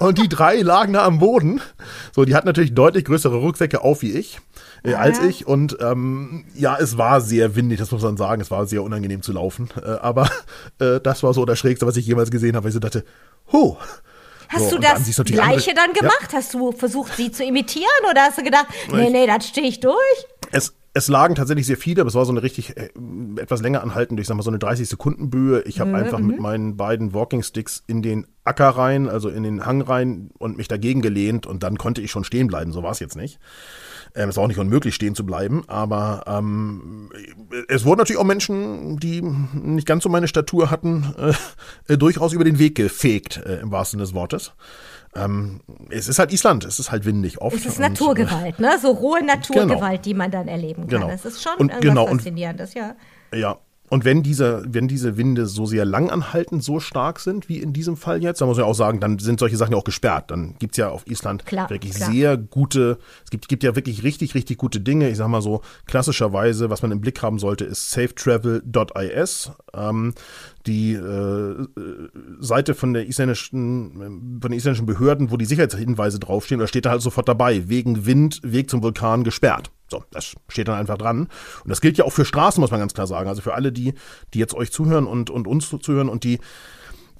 [0.00, 1.62] und die drei lagen da am Boden.
[2.14, 4.40] So, die hatten natürlich deutlich größere Rucksäcke auf wie ich,
[4.84, 5.24] äh, als ja.
[5.24, 5.46] ich.
[5.46, 8.42] Und ähm, ja, es war sehr windig, das muss man sagen.
[8.42, 9.70] Es war sehr unangenehm zu laufen.
[9.82, 10.30] Äh, aber
[10.78, 13.04] äh, das war so das Schrägste, was ich jemals gesehen habe, weil ich so dachte,
[13.52, 13.76] huh.
[14.48, 16.28] Hast So, du dann das natürlich Gleiche dann gemacht?
[16.32, 19.80] Hast du versucht, sie zu imitieren oder hast du gedacht, nee, nee, das stehe ich
[19.80, 19.96] durch?
[20.52, 22.88] Es, es lagen tatsächlich sehr viele, aber es war so eine richtig äh,
[23.36, 25.62] etwas länger anhaltende, ich sag mal so eine 30 Sekunden Böe.
[25.66, 29.66] Ich habe einfach mit meinen beiden Walking Sticks in den Acker rein, also in den
[29.66, 32.72] Hang rein und mich dagegen gelehnt und dann konnte ich schon stehen bleiben.
[32.72, 33.38] So war es jetzt nicht.
[34.14, 37.10] Ähm, es war auch nicht unmöglich, stehen zu bleiben, aber ähm,
[37.68, 42.32] es wurden natürlich auch Menschen, die nicht ganz so meine Statur hatten, äh, äh, durchaus
[42.32, 44.52] über den Weg gefegt, äh, im wahrsten Sinne des Wortes.
[45.14, 47.56] Ähm, es ist halt Island, es ist halt windig oft.
[47.56, 48.78] Es ist und, äh, Naturgewalt, ne?
[48.80, 50.88] So rohe Naturgewalt, die man dann erleben kann.
[50.88, 51.08] Genau.
[51.08, 52.94] Das ist schon Und genau, Faszinierendes, ja.
[53.32, 53.58] Ja.
[53.88, 57.72] Und wenn diese, wenn diese Winde so sehr lang anhaltend, so stark sind, wie in
[57.72, 59.84] diesem Fall jetzt, dann muss man ja auch sagen, dann sind solche Sachen ja auch
[59.84, 60.30] gesperrt.
[60.30, 62.10] Dann gibt's ja auf Island Klar, wirklich klar.
[62.10, 65.08] sehr gute, es gibt, gibt ja wirklich richtig, richtig gute Dinge.
[65.08, 69.52] Ich sag mal so, klassischerweise, was man im Blick haben sollte, ist safetravel.is.
[69.72, 70.14] Ähm,
[70.66, 71.66] die äh,
[72.40, 76.90] Seite von der isländischen, von den isländischen Behörden, wo die Sicherheitshinweise draufstehen, da steht da
[76.90, 79.70] halt sofort dabei, wegen Wind, Weg zum Vulkan gesperrt.
[79.88, 81.28] So, das steht dann einfach dran.
[81.64, 83.28] Und das gilt ja auch für Straßen, muss man ganz klar sagen.
[83.28, 83.94] Also für alle, die,
[84.34, 86.40] die jetzt euch zuhören und, und uns zuhören und die,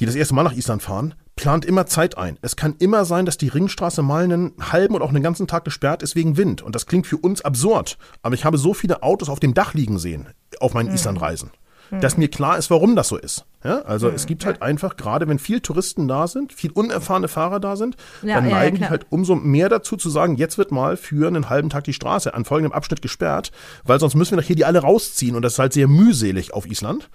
[0.01, 2.39] die das erste Mal nach Island fahren, plant immer Zeit ein.
[2.43, 5.65] Es kann immer sein, dass die Ringstraße mal einen halben oder auch einen ganzen Tag
[5.65, 6.63] gesperrt ist wegen Wind.
[6.63, 7.99] Und das klingt für uns absurd.
[8.23, 10.29] Aber ich habe so viele Autos auf dem Dach liegen sehen
[10.61, 11.51] auf meinen Islandreisen,
[11.91, 13.45] dass mir klar ist, warum das so ist.
[13.65, 17.59] Ja, also es gibt halt einfach, gerade wenn viel Touristen da sind, viel unerfahrene Fahrer
[17.59, 20.71] da sind, Ja, dann ja, neigen die halt umso mehr dazu zu sagen, jetzt wird
[20.71, 23.51] mal für einen halben Tag die Straße an folgendem Abschnitt gesperrt,
[23.85, 26.67] weil sonst müssen wir nachher die alle rausziehen und das ist halt sehr mühselig auf
[26.67, 27.09] Island.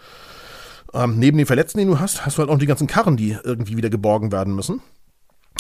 [0.93, 3.38] Ähm, neben den Verletzten, die du hast, hast du halt auch die ganzen Karren, die
[3.43, 4.81] irgendwie wieder geborgen werden müssen.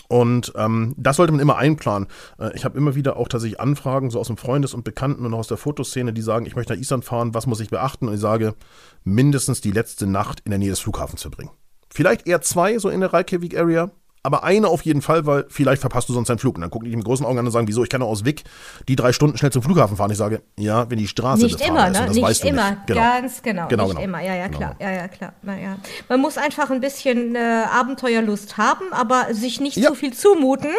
[0.07, 2.07] Und ähm, das sollte man immer einplanen.
[2.37, 5.33] Äh, ich habe immer wieder auch tatsächlich Anfragen, so aus dem Freundes- und Bekannten und
[5.33, 8.07] auch aus der Fotoszene, die sagen, ich möchte nach Island fahren, was muss ich beachten?
[8.07, 8.55] Und ich sage,
[9.03, 11.51] mindestens die letzte Nacht in der Nähe des Flughafens verbringen.
[11.89, 13.91] Vielleicht eher zwei, so in der Reykjavik-Area,
[14.23, 16.55] aber eine auf jeden Fall, weil vielleicht verpasst du sonst deinen Flug.
[16.55, 18.23] Und dann gucken die mit großen Augen an und sagen, wieso, ich kann doch aus
[18.23, 18.43] Wick
[18.87, 20.11] die drei Stunden schnell zum Flughafen fahren.
[20.11, 22.05] Ich sage, ja, wenn die Straße Nicht immer, ist, ne?
[22.05, 22.87] das Nicht weißt immer, nicht.
[22.87, 23.01] Genau.
[23.01, 23.67] ganz genau.
[23.67, 24.03] Genau, nicht genau.
[24.05, 24.75] immer, ja, ja, klar.
[24.77, 24.91] Genau.
[24.91, 25.33] Ja, ja, klar.
[25.41, 25.77] Na, ja.
[26.09, 27.39] Man muss einfach ein bisschen äh,
[27.71, 29.89] Abenteuerlust haben, aber sich nicht Ja.
[29.89, 30.71] zu viel zumuten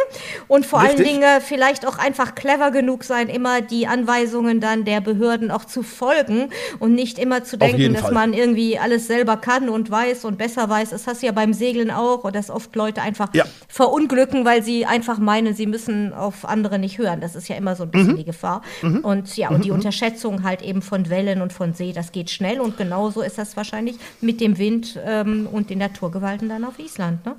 [0.49, 1.09] und vor allen Richtig.
[1.09, 5.65] Dingen äh, vielleicht auch einfach clever genug sein, immer die Anweisungen dann der Behörden auch
[5.65, 8.13] zu folgen und nicht immer zu denken, dass Fall.
[8.13, 10.91] man irgendwie alles selber kann und weiß und besser weiß.
[10.91, 13.45] Das hast du ja beim Segeln auch dass oft Leute einfach Ja.
[13.69, 17.21] verunglücken, weil sie einfach meinen, sie müssen auf andere nicht hören.
[17.21, 17.93] Das ist ja immer so ein Mhm.
[17.93, 18.63] bisschen die Gefahr.
[19.03, 22.61] Und ja, und die Unterschätzung halt eben von Wellen und von See, das geht schnell.
[22.61, 27.25] Und genauso ist das wahrscheinlich mit dem Wind ähm, und den Naturgewalten dann auf Island.
[27.25, 27.37] Ne?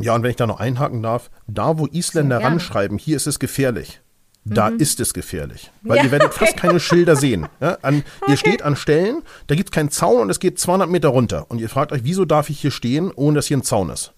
[0.00, 3.38] Ja, und wenn ich da noch einhaken darf, da wo Isländer ranschreiben, hier ist es
[3.38, 4.00] gefährlich,
[4.44, 5.70] da ist es gefährlich.
[5.82, 6.38] Weil Ja, ihr werdet okay.
[6.46, 7.46] fast keine Schilder sehen.
[7.60, 10.88] Ja, an, Ihr steht an Stellen, da gibt es keinen Zaun und es geht 200
[10.88, 11.46] Meter runter.
[11.48, 14.12] Und ihr fragt euch, wieso darf ich hier stehen, ohne dass hier ein Zaun ist?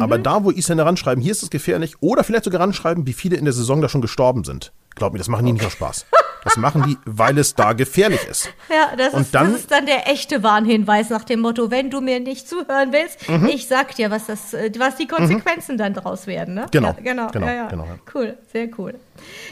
[0.00, 3.36] Aber da, wo Isländer ranschreiben, hier ist es gefährlich, oder vielleicht sogar ranschreiben, wie viele
[3.36, 4.72] in der Saison da schon gestorben sind.
[4.94, 6.06] Glaub mir, das machen die nicht aus Spaß.
[6.44, 8.50] Das machen die, weil es da gefährlich ist.
[8.68, 11.88] Ja, das, Und ist, dann- das ist dann der echte Warnhinweis nach dem Motto, wenn
[11.88, 13.46] du mir nicht zuhören willst, Mhm.
[13.46, 16.54] ich sag dir, was, das, äh, was die Konsequenzen dann draus werden.
[16.54, 16.66] Ne?
[16.72, 17.68] Genau, Ja, genau, genau, ja, ja.
[17.68, 17.86] genau.
[18.12, 18.94] Cool, sehr cool.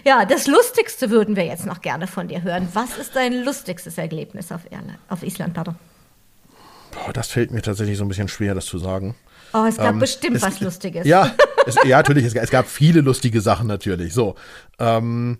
[0.04, 2.68] Ja, das Lustigste würden wir jetzt noch gerne von dir hören.
[2.74, 5.54] Was ist dein lustigstes Erlebnis auf, Irland, auf Island?
[5.54, 5.76] Pardon?
[6.90, 9.14] Boah, das fällt mir tatsächlich so ein bisschen schwer, das zu sagen.
[9.52, 11.06] Oh, es gab Ähm, bestimmt es- was Lustiges.
[11.06, 11.34] Ja,
[11.66, 12.24] es, ja natürlich.
[12.24, 14.12] Es, es gab viele lustige Sachen natürlich.
[14.14, 14.34] So.
[14.78, 15.38] Ähm,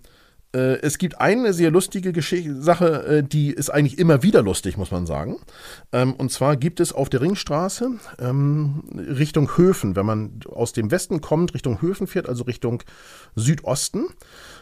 [0.53, 4.75] Äh, es gibt eine sehr lustige Geschichte, Sache, äh, die ist eigentlich immer wieder lustig,
[4.75, 5.37] muss man sagen.
[5.93, 10.91] Ähm, und zwar gibt es auf der Ringstraße ähm, Richtung Höfen, wenn man aus dem
[10.91, 12.83] Westen kommt, Richtung Höfen fährt, also Richtung
[13.33, 14.07] Südosten,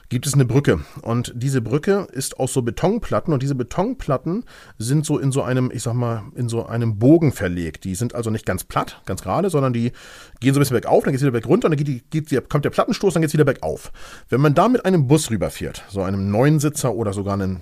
[0.10, 0.82] gibt es eine Brücke.
[1.02, 4.44] Und diese Brücke ist aus so Betonplatten und diese Betonplatten
[4.78, 7.84] sind so in so einem, ich sag mal, in so einem Bogen verlegt.
[7.84, 9.92] Die sind also nicht ganz platt, ganz gerade, sondern die
[10.40, 12.66] gehen so ein bisschen bergauf, dann geht es wieder bergunter, dann geht die, geht, kommt
[12.66, 13.92] der Plattenstoß, dann geht es wieder bergauf.
[14.30, 17.62] Wenn man da mit einem Bus rüberfährt, so einem Neunsitzer oder sogar einen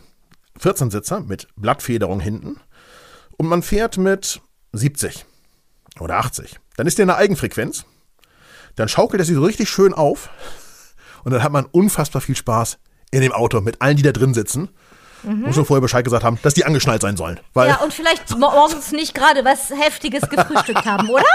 [0.59, 2.57] 14-Sitzer mit Blattfederung hinten,
[3.39, 4.41] und man fährt mit
[4.73, 5.25] 70
[5.99, 7.85] oder 80, dann ist der in der Eigenfrequenz,
[8.75, 10.29] dann schaukelt er sich so richtig schön auf
[11.27, 12.77] und dann hat man unfassbar viel Spaß
[13.11, 14.69] in dem Auto mit allen, die da drin sitzen.
[15.23, 15.41] Mhm.
[15.41, 17.37] Muss schon vorher Bescheid gesagt haben, dass die angeschnallt sein sollen.
[17.53, 21.25] Weil ja, und vielleicht morgens nicht gerade was Heftiges gefrühstückt haben, oder?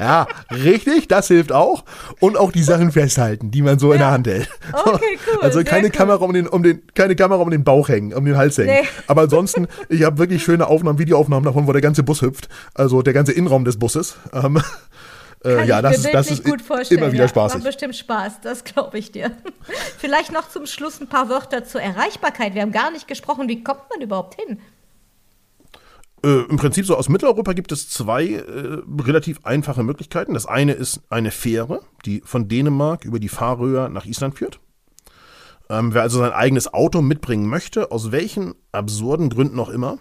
[0.00, 1.84] ja, richtig, das hilft auch.
[2.18, 3.92] Und auch die Sachen festhalten, die man so ja.
[3.92, 4.48] in der Hand hält.
[4.72, 5.40] Okay, cool.
[5.40, 5.92] Also keine cool.
[5.92, 8.80] Kamera um den, um den, keine Kamera um den Bauch hängen, um den Hals hängen.
[8.82, 8.88] Nee.
[9.06, 12.48] Aber ansonsten, ich habe wirklich schöne Aufnahmen, Videoaufnahmen davon, wo der ganze Bus hüpft.
[12.74, 14.16] Also der ganze Innenraum des Busses.
[14.32, 14.60] Ähm,
[15.44, 17.00] äh, ja, das, ist, das ist gut vorstellen.
[17.00, 17.26] immer wieder.
[17.26, 19.30] Ja, macht bestimmt Spaß, das glaube ich dir.
[19.98, 22.54] Vielleicht noch zum Schluss ein paar Wörter zur Erreichbarkeit.
[22.54, 24.58] Wir haben gar nicht gesprochen, wie kommt man überhaupt hin?
[26.24, 30.34] Äh, Im Prinzip so aus Mitteleuropa gibt es zwei äh, relativ einfache Möglichkeiten.
[30.34, 34.58] Das eine ist eine Fähre, die von Dänemark über die Färöer nach Island führt.
[35.70, 39.98] Ähm, wer also sein eigenes Auto mitbringen möchte, aus welchen absurden Gründen auch immer,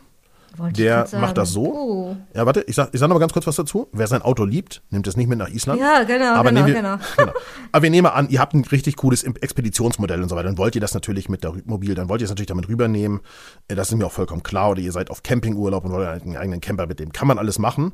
[0.59, 1.65] wollte der macht das so.
[1.65, 2.17] Oh.
[2.33, 3.87] Ja, warte, ich sag, ich sag noch mal ganz kurz was dazu.
[3.91, 5.79] Wer sein Auto liebt, nimmt es nicht mit nach Island.
[5.79, 6.97] Ja, genau, Aber genau, wir, genau.
[7.17, 7.31] genau.
[7.71, 10.47] Aber wir nehmen an, ihr habt ein richtig cooles Expeditionsmodell und so weiter.
[10.47, 13.21] Dann wollt ihr das natürlich mit der Mobil, dann wollt ihr es natürlich damit rübernehmen.
[13.67, 14.71] Äh, das ist mir auch vollkommen klar.
[14.71, 17.11] Oder ihr seid auf Campingurlaub und wollt einen eigenen Camper mit dem.
[17.11, 17.93] Kann man alles machen.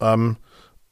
[0.00, 0.36] Ähm,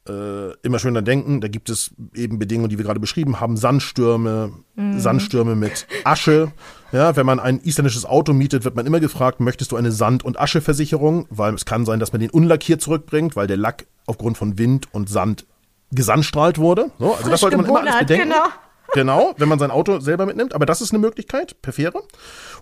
[0.07, 3.57] äh, immer schön dann denken, da gibt es eben Bedingungen, die wir gerade beschrieben haben,
[3.57, 4.99] Sandstürme, mhm.
[4.99, 6.51] Sandstürme mit Asche.
[6.91, 10.25] Ja, wenn man ein isländisches Auto mietet, wird man immer gefragt, möchtest du eine Sand-
[10.25, 11.27] und Ascheversicherung?
[11.29, 14.87] Weil es kann sein, dass man den unlackiert zurückbringt, weil der Lack aufgrund von Wind
[14.91, 15.45] und Sand
[15.91, 16.91] gesandstrahlt wurde.
[16.99, 18.29] So, also das sollte man immer alles bedenken.
[18.29, 18.45] Genau.
[18.93, 20.53] Genau, wenn man sein Auto selber mitnimmt.
[20.53, 22.03] Aber das ist eine Möglichkeit per Fähre.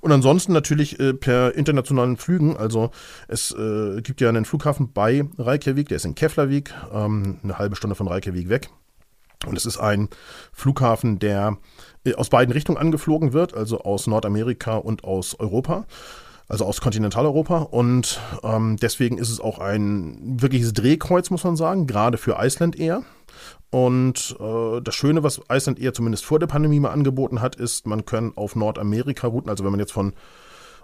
[0.02, 2.56] Und ansonsten natürlich äh, per internationalen Flügen.
[2.56, 2.92] Also
[3.28, 7.76] es äh, gibt ja einen Flughafen bei Reykjavik, der ist in Keflavik, ähm, eine halbe
[7.76, 8.70] Stunde von Reykjavik weg.
[9.48, 10.10] Und es ist ein
[10.52, 11.58] Flughafen, der
[12.06, 15.86] äh, aus beiden Richtungen angeflogen wird, also aus Nordamerika und aus Europa
[16.50, 17.60] also aus Kontinentaleuropa.
[17.60, 22.78] Und ähm, deswegen ist es auch ein wirkliches Drehkreuz, muss man sagen, gerade für Island
[22.78, 23.04] Air.
[23.70, 27.86] Und äh, das Schöne, was Iceland eher zumindest vor der Pandemie mal angeboten hat, ist,
[27.86, 30.14] man kann auf Nordamerika-Routen, also wenn man jetzt von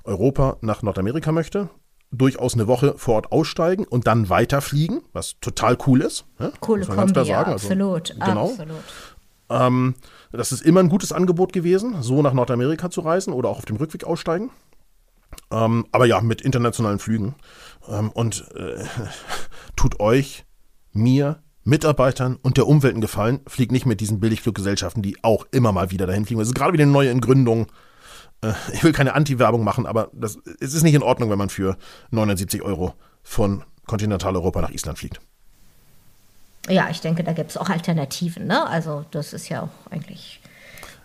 [0.03, 1.69] Europa nach Nordamerika möchte,
[2.11, 6.25] durchaus eine Woche vor Ort aussteigen und dann weiterfliegen, was total cool ist.
[6.39, 6.51] Ja?
[6.59, 7.27] Coole Kombi, sagen.
[7.27, 8.15] Ja, also, absolut.
[8.23, 8.49] Genau.
[8.49, 8.77] absolut.
[9.49, 9.95] Ähm,
[10.31, 13.65] das ist immer ein gutes Angebot gewesen, so nach Nordamerika zu reisen oder auch auf
[13.65, 14.51] dem Rückweg aussteigen.
[15.51, 17.35] Ähm, aber ja, mit internationalen Flügen.
[17.87, 18.83] Ähm, und äh,
[19.75, 20.45] tut euch,
[20.91, 25.71] mir, Mitarbeitern und der Umwelt einen Gefallen, fliegt nicht mit diesen Billigfluggesellschaften, die auch immer
[25.71, 26.39] mal wieder dahin fliegen.
[26.39, 27.67] Es ist gerade wieder eine neue Gründung.
[28.41, 31.49] Äh, ich will keine Anti-Werbung machen, aber das, es ist nicht in Ordnung, wenn man
[31.49, 31.77] für
[32.11, 32.93] 970 Euro
[33.23, 35.19] von Kontinentaleuropa nach Island fliegt.
[36.69, 38.47] Ja, ich denke, da gibt es auch Alternativen.
[38.47, 38.65] Ne?
[38.67, 40.39] Also das ist ja auch eigentlich.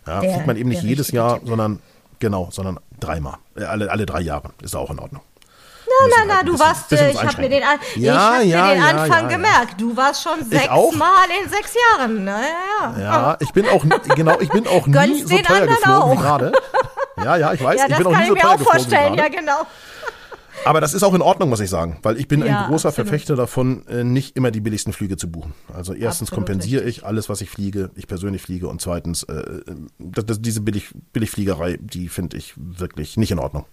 [0.06, 1.48] Ja, der, fliegt man eben nicht jedes Jahr, Tipp.
[1.48, 1.80] sondern
[2.20, 3.34] genau, sondern dreimal.
[3.56, 5.22] Äh, alle, alle drei Jahre ist auch in Ordnung.
[6.08, 8.74] Na, na, na, du bisschen, warst, bisschen ich habe mir den, ja, hab ja, mir
[8.74, 9.80] den ja, Anfang gemerkt.
[9.80, 12.24] Du warst schon sechsmal in sechs Jahren.
[12.24, 13.36] Na, ja, ja.
[13.40, 16.12] ich bin auch, genau, ich bin auch nie so teuer geflogen auch.
[16.12, 16.52] wie gerade.
[17.24, 19.66] Ja, ja, ich weiß, ja, ich bin auch nie so teuer geflogen vorstellen, ja, genau.
[20.64, 22.88] Aber das ist auch in Ordnung, muss ich sagen, weil ich bin ja, ein großer
[22.88, 23.08] absolut.
[23.08, 25.54] Verfechter davon, äh, nicht immer die billigsten Flüge zu buchen.
[25.72, 27.02] Also erstens absolut kompensiere richtig.
[27.02, 29.60] ich alles, was ich fliege, ich persönlich fliege und zweitens, äh,
[29.98, 33.64] das, das, diese Billig, Billigfliegerei, die finde ich wirklich nicht in Ordnung.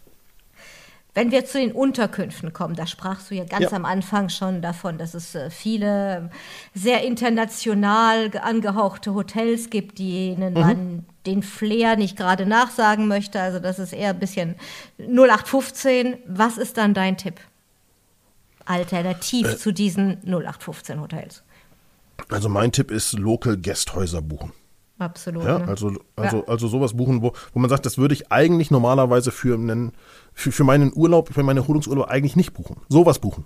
[1.18, 3.72] Wenn wir zu den Unterkünften kommen, da sprachst du ja ganz ja.
[3.72, 6.30] am Anfang schon davon, dass es äh, viele
[6.76, 10.60] sehr international angehauchte Hotels gibt, denen mhm.
[10.60, 13.42] man den Flair nicht gerade nachsagen möchte.
[13.42, 14.58] Also das ist eher ein bisschen
[15.00, 16.18] 0815.
[16.28, 17.40] Was ist dann dein Tipp?
[18.66, 21.42] Alternativ äh, zu diesen 0815 Hotels.
[22.30, 24.54] Also mein Tipp ist Local Gästhäuser buchen.
[25.00, 25.44] Absolut.
[25.44, 25.68] Ja, ne?
[25.68, 26.44] also, also, ja.
[26.48, 29.92] also sowas buchen, wo, wo man sagt, das würde ich eigentlich normalerweise für, einen,
[30.34, 32.78] für, für meinen Urlaub, für meine Erholungsurlaub eigentlich nicht buchen.
[32.90, 33.46] Sowas buchen.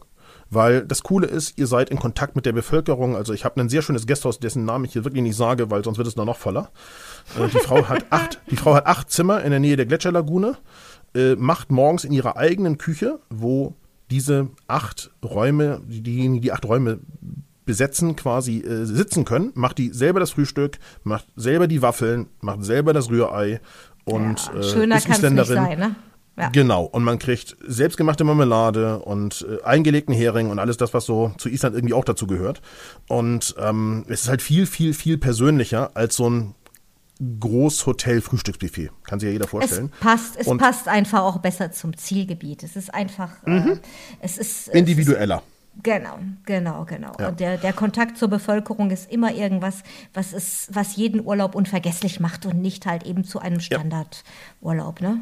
[0.50, 3.16] Weil das Coole ist, ihr seid in Kontakt mit der Bevölkerung.
[3.16, 5.84] Also ich habe ein sehr schönes Gasthaus, dessen Namen ich hier wirklich nicht sage, weil
[5.84, 6.72] sonst wird es nur noch voller.
[7.38, 10.58] Äh, die, Frau hat acht, die Frau hat acht Zimmer in der Nähe der Gletscherlagune,
[11.16, 13.76] äh, macht morgens in ihrer eigenen Küche, wo
[14.10, 17.00] diese acht Räume, diejenigen, die acht Räume
[17.72, 22.64] besetzen, quasi äh, sitzen können, macht die selber das Frühstück, macht selber die Waffeln, macht
[22.66, 23.62] selber das Rührei
[24.06, 25.56] und Ja, äh, schöner ist kann's nicht Isländerin.
[25.56, 25.96] sein, ne?
[26.38, 26.50] Ja.
[26.50, 31.32] Genau, und man kriegt selbstgemachte Marmelade und äh, eingelegten Hering und alles das, was so
[31.38, 32.62] zu Island irgendwie auch dazu gehört.
[33.08, 36.56] Und ähm, es ist halt viel, viel, viel persönlicher als so ein
[37.40, 38.90] Großhotel-Frühstücksbuffet.
[39.04, 39.92] Kann sich ja jeder Es vorstellen.
[40.00, 42.64] passt, es Und- passt einfach auch besser zum Zielgebiet.
[42.64, 43.78] Es ist einfach, äh,
[44.22, 45.44] es ist es Individueller.
[45.76, 47.12] Ist, genau, genau, genau.
[47.20, 47.30] Ja.
[47.30, 52.20] Und der, der Kontakt zur Bevölkerung ist immer irgendwas, was es, was jeden Urlaub unvergesslich
[52.20, 55.22] macht und nicht halt eben zu einem Standardurlaub, ne?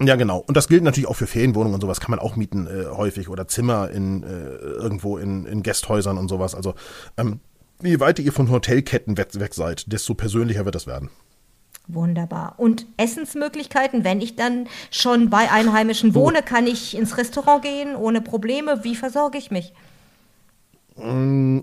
[0.00, 0.38] Ja, genau.
[0.38, 3.28] Und das gilt natürlich auch für Ferienwohnungen und sowas kann man auch mieten äh, häufig
[3.28, 6.54] oder Zimmer in äh, irgendwo in, in Gästhäusern und sowas.
[6.54, 6.74] Also
[7.16, 7.40] ähm,
[7.82, 11.10] je weiter ihr von Hotelketten weg, weg seid, desto persönlicher wird das werden.
[11.88, 12.54] Wunderbar.
[12.58, 18.20] Und Essensmöglichkeiten, wenn ich dann schon bei Einheimischen wohne, kann ich ins Restaurant gehen ohne
[18.20, 18.84] Probleme.
[18.84, 19.72] Wie versorge ich mich?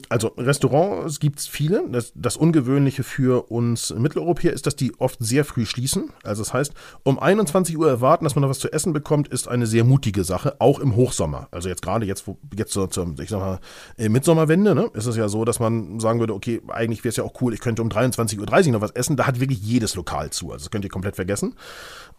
[0.09, 1.87] Also Restaurants gibt es viele.
[1.89, 6.09] Das, das Ungewöhnliche für uns Mitteleuropäer ist, dass die oft sehr früh schließen.
[6.23, 9.47] Also das heißt, um 21 Uhr erwarten, dass man noch was zu essen bekommt, ist
[9.47, 11.47] eine sehr mutige Sache, auch im Hochsommer.
[11.51, 13.59] Also jetzt gerade jetzt, wo jetzt zur, zur ich sag mal,
[13.97, 17.17] äh, Mitsommerwende, ne, ist es ja so, dass man sagen würde, okay, eigentlich wäre es
[17.17, 19.15] ja auch cool, ich könnte um 23.30 Uhr noch was essen.
[19.15, 20.51] Da hat wirklich jedes Lokal zu.
[20.51, 21.53] Also das könnt ihr komplett vergessen.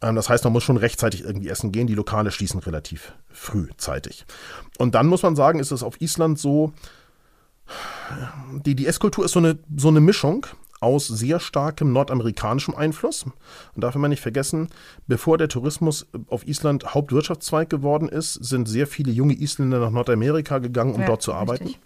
[0.01, 1.88] Ähm, das heißt, man muss schon rechtzeitig irgendwie essen gehen.
[1.88, 4.26] Die Lokale schließen relativ frühzeitig.
[4.78, 6.72] Und dann muss man sagen, ist es auf Island so,
[8.64, 10.46] die, die Esskultur ist so eine, so eine Mischung
[10.80, 13.24] aus sehr starkem nordamerikanischem Einfluss.
[13.24, 14.68] Und darf man nicht vergessen,
[15.06, 20.58] bevor der Tourismus auf Island Hauptwirtschaftszweig geworden ist, sind sehr viele junge Isländer nach Nordamerika
[20.58, 21.64] gegangen, um Ja, dort zu arbeiten.
[21.64, 21.80] richtig.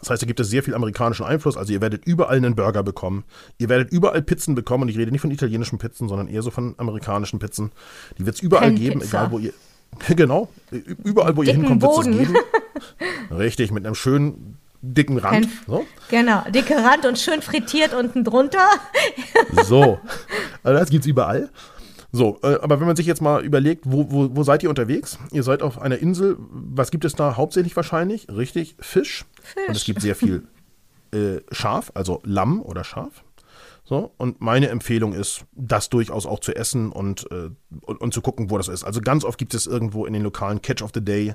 [0.00, 1.56] Das heißt, da gibt es sehr viel amerikanischen Einfluss.
[1.56, 3.24] Also ihr werdet überall einen Burger bekommen.
[3.58, 4.82] Ihr werdet überall Pizzen bekommen.
[4.82, 7.72] Und ich rede nicht von italienischen Pizzen, sondern eher so von amerikanischen Pizzen.
[8.18, 9.18] Die wird es überall geben, Pennpizza.
[9.24, 9.52] egal wo ihr.
[10.16, 10.48] Genau,
[11.04, 12.36] überall wo ihr Dicken hinkommt, wird es geben.
[13.30, 14.58] Richtig, mit einem schönen
[14.92, 15.48] dicken Rand.
[15.66, 15.86] So.
[16.10, 18.68] Genau, dicke Rand und schön frittiert unten drunter.
[19.64, 19.98] So,
[20.62, 21.50] also das gibt's überall.
[22.12, 25.18] So, äh, aber wenn man sich jetzt mal überlegt, wo, wo, wo seid ihr unterwegs?
[25.32, 26.36] Ihr seid auf einer Insel.
[26.38, 28.28] Was gibt es da hauptsächlich wahrscheinlich?
[28.28, 29.24] Richtig, Fisch.
[29.42, 29.68] Fisch.
[29.68, 30.44] Und es gibt sehr viel
[31.12, 33.23] äh, Schaf, also Lamm oder Schaf.
[33.86, 37.50] So, und meine Empfehlung ist, das durchaus auch zu essen und, äh,
[37.82, 38.82] und, und zu gucken, wo das ist.
[38.82, 41.34] Also ganz oft gibt es irgendwo in den lokalen Catch of the Day.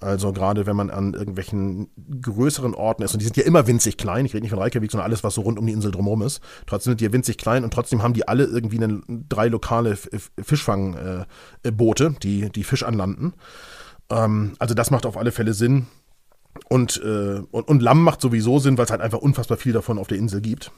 [0.00, 1.90] Also gerade wenn man an irgendwelchen
[2.22, 4.90] größeren Orten ist, und die sind ja immer winzig klein, ich rede nicht von Reykjavik,
[4.90, 6.40] sondern alles, was so rund um die Insel drumherum ist.
[6.66, 9.90] Trotzdem sind die ja winzig klein und trotzdem haben die alle irgendwie eine, drei lokale
[9.90, 13.34] F- F- Fischfangboote, die, die Fisch anlanden.
[14.08, 15.86] Ähm, also das macht auf alle Fälle Sinn.
[16.70, 19.98] Und, äh, und, und Lamm macht sowieso Sinn, weil es halt einfach unfassbar viel davon
[19.98, 20.72] auf der Insel gibt.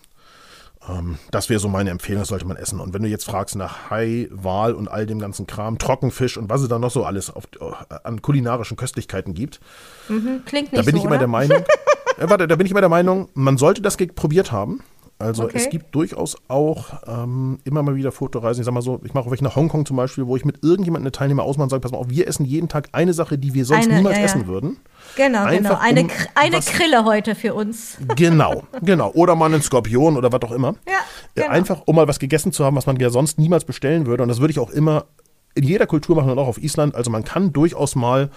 [0.88, 2.80] Ähm, das wäre so meine Empfehlung, das sollte man essen.
[2.80, 6.48] Und wenn du jetzt fragst nach Hai, Wal und all dem ganzen Kram, Trockenfisch und
[6.48, 9.60] was es da noch so alles auf, äh, an kulinarischen Köstlichkeiten gibt,
[10.06, 11.18] Klingt da nicht bin so, ich immer oder?
[11.18, 11.58] der Meinung,
[12.18, 14.82] äh, warte, da bin ich immer der Meinung, man sollte das probiert haben.
[15.18, 15.56] Also Okay.
[15.56, 18.60] es gibt durchaus auch ähm, immer mal wieder Fotoreisen.
[18.60, 20.62] Ich sag mal so, ich mache auch welche nach Hongkong zum Beispiel, wo ich mit
[20.62, 23.38] irgendjemandem eine Teilnehmer ausmache und sage, pass mal auf, wir essen jeden Tag eine Sache,
[23.38, 24.26] die wir sonst Eine, niemals ja, ja.
[24.26, 24.76] essen würden.
[25.16, 25.48] Genau, genau.
[25.48, 27.96] Einfach Eine, um eine was- Krille heute für uns.
[28.16, 29.10] Genau, genau.
[29.12, 30.74] Oder mal einen Skorpion oder was auch immer.
[30.86, 30.92] Ja,
[31.34, 31.48] Äh, genau.
[31.48, 34.22] Einfach, um mal was gegessen zu haben, was man ja sonst niemals bestellen würde.
[34.22, 35.06] Und das würde ich auch immer
[35.54, 36.94] in jeder Kultur machen und auch auf Island.
[36.94, 38.28] Also man kann durchaus mal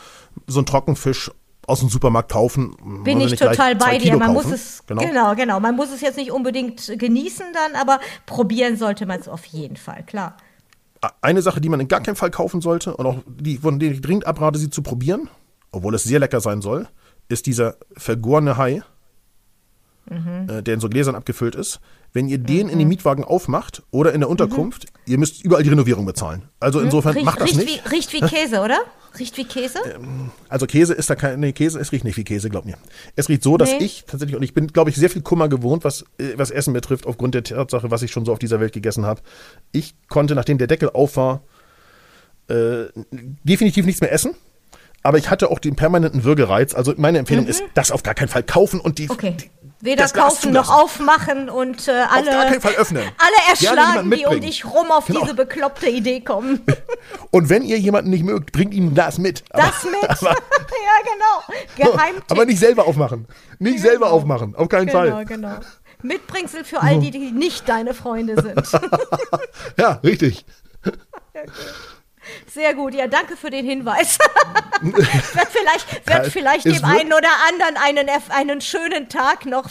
[0.47, 1.30] so einen Trockenfisch
[1.68, 2.76] aus dem Supermarkt kaufen.
[3.03, 4.05] Bin ich total bei dir.
[4.05, 4.49] Kilo Man kaufen.
[4.49, 5.01] muss es Genau.
[5.01, 5.36] genau.
[5.36, 9.45] genau, Man muss es jetzt nicht unbedingt genießen dann, aber probieren sollte man es auf
[9.45, 10.38] jeden Fall, klar.
[11.22, 13.91] Eine Sache, die man in gar keinen Fall kaufen sollte und auch die, von der
[13.91, 15.30] ich dringend abrate, sie zu probieren,
[15.72, 16.88] obwohl es sehr lecker sein soll,
[17.30, 18.82] ist dieser vergorene Hai,
[20.10, 20.50] Mhm.
[20.50, 21.80] äh, der in so Gläsern abgefüllt ist.
[22.14, 25.70] Wenn ihr den in den Mietwagen aufmacht oder in der Unterkunft, ihr müsst überall die
[25.70, 26.43] Renovierung bezahlen.
[26.60, 27.18] Also insofern Mhm.
[27.18, 27.86] Riecht, macht das riecht, nicht.
[27.86, 28.80] Wie, riecht wie Käse, oder?
[29.20, 29.80] Riecht wie Käse?
[30.50, 32.78] Also Käse ist da kein, nee, Käse, es riecht nicht wie Käse, glaub mir.
[33.16, 33.78] Es riecht so, dass Nee.
[33.86, 36.74] ich tatsächlich, und ich bin, glaube ich, sehr viel Kummer gewohnt, was, äh, was Essen
[36.74, 39.22] betrifft, aufgrund der Tatsache, was ich schon so auf dieser Welt gegessen habe.
[39.72, 41.41] Ich konnte, nachdem der Deckel auf war,
[42.47, 42.86] äh,
[43.43, 44.32] definitiv nichts mehr essen.
[45.02, 46.74] Aber ich hatte auch den permanenten Würgereiz.
[46.74, 49.12] Also meine Empfehlung ist, das auf gar keinen Fall kaufen und die, Mhm.
[49.12, 49.38] Okay.
[49.39, 49.50] die
[49.82, 53.03] Weder das kaufen noch aufmachen und äh, alle, öffnen.
[53.17, 55.21] alle erschlagen, die um dich rum auf Genau.
[55.21, 56.61] diese bekloppte Idee kommen.
[57.32, 59.43] Und wenn ihr jemanden nicht mögt, bringt ihm das mit.
[59.51, 60.03] Das mit.
[60.09, 60.36] Aber, ja,
[61.77, 61.91] genau.
[61.91, 62.23] Geheimtipp.
[62.30, 63.27] aber nicht selber aufmachen.
[63.59, 64.55] Nicht selber aufmachen.
[64.55, 65.25] Auf keinen genau, Fall.
[65.25, 65.59] genau.
[66.01, 68.82] Mitbringsel für all die, die nicht deine Freunde sind.
[69.77, 70.45] Ja, richtig.
[72.52, 74.18] Sehr gut, ja, danke für den Hinweis.
[74.82, 75.06] wird
[75.50, 79.70] vielleicht, wird Ja, vielleicht es dem wird- einen oder anderen einen, einen schönen Tag noch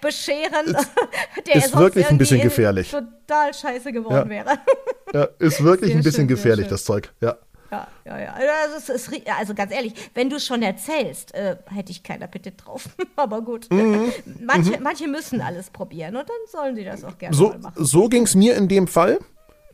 [0.00, 0.76] bescheren,
[1.46, 2.90] der ist wirklich ein bisschen gefährlich.
[2.90, 4.44] Total scheiße geworden Ja.
[4.46, 4.58] wäre.
[5.14, 7.12] Ja, ist wirklich Sehr ein bisschen schön, gefährlich, das Zeug.
[7.20, 7.36] Ja.
[7.70, 8.34] Ja, ja, ja.
[8.72, 12.84] Also, ist, also ganz ehrlich, wenn du schon erzählst, äh, hätte ich keinen Appetit drauf.
[13.16, 13.70] Aber gut.
[13.70, 14.10] Mhm.
[14.40, 17.84] Manche, manche müssen alles probieren und dann sollen sie das auch gerne So, mal machen.
[17.84, 19.18] so ging es mir in dem Fall.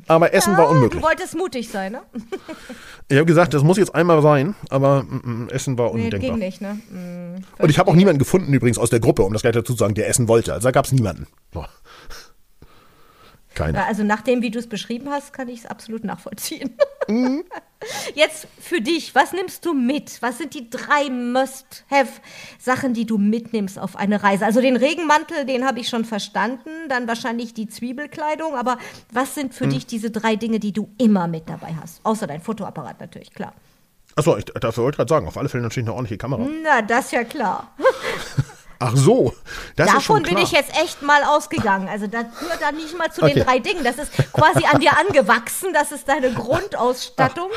[0.08, 1.00] Aber Essen war unmöglich.
[1.02, 2.02] Du wolltest mutig sein, ne?
[3.08, 6.20] Ich habe gesagt, das muss jetzt einmal sein, aber mm, mm, Essen war Nee, undenkbar.
[6.20, 6.78] ging nicht, ne?
[6.90, 9.72] Mm, Und ich habe auch niemanden gefunden, übrigens aus der Gruppe, um das gleich dazu
[9.74, 10.52] zu sagen, der essen wollte.
[10.52, 11.26] Also da gab es niemanden.
[11.54, 11.64] So.
[13.58, 13.80] Keiner.
[13.80, 16.76] Ja, also nach dem, wie du es beschrieben hast, kann ich es absolut nachvollziehen.
[17.10, 17.42] Mhm.
[18.14, 20.20] Jetzt für dich, was nimmst du mit?
[20.20, 24.44] Was sind die drei Must-Have-Sachen, die du mitnimmst auf eine Reise?
[24.44, 28.76] Also den Regenmantel, den habe ich schon verstanden, dann wahrscheinlich die Zwiebelkleidung, aber
[29.10, 29.56] was sind Mhm.
[29.56, 32.00] für dich diese drei Dinge, die du immer mit dabei hast?
[32.04, 33.54] Außer dein Fotoapparat natürlich, klar.
[34.16, 36.46] Achso, ich dafür wollte ich gerade sagen, auf alle Fälle natürlich eine ordentliche Kamera.
[36.62, 37.74] Na, das ist ja klar.
[38.80, 39.34] Ach so,
[39.76, 40.42] das ist Davon schon bin klar.
[40.44, 41.88] ich jetzt echt mal ausgegangen.
[41.88, 43.34] Also das gehört dann nicht mal zu Okay.
[43.34, 43.82] den drei Dingen.
[43.82, 45.70] Das ist quasi an dir angewachsen.
[45.72, 47.50] Das ist deine Grundausstattung.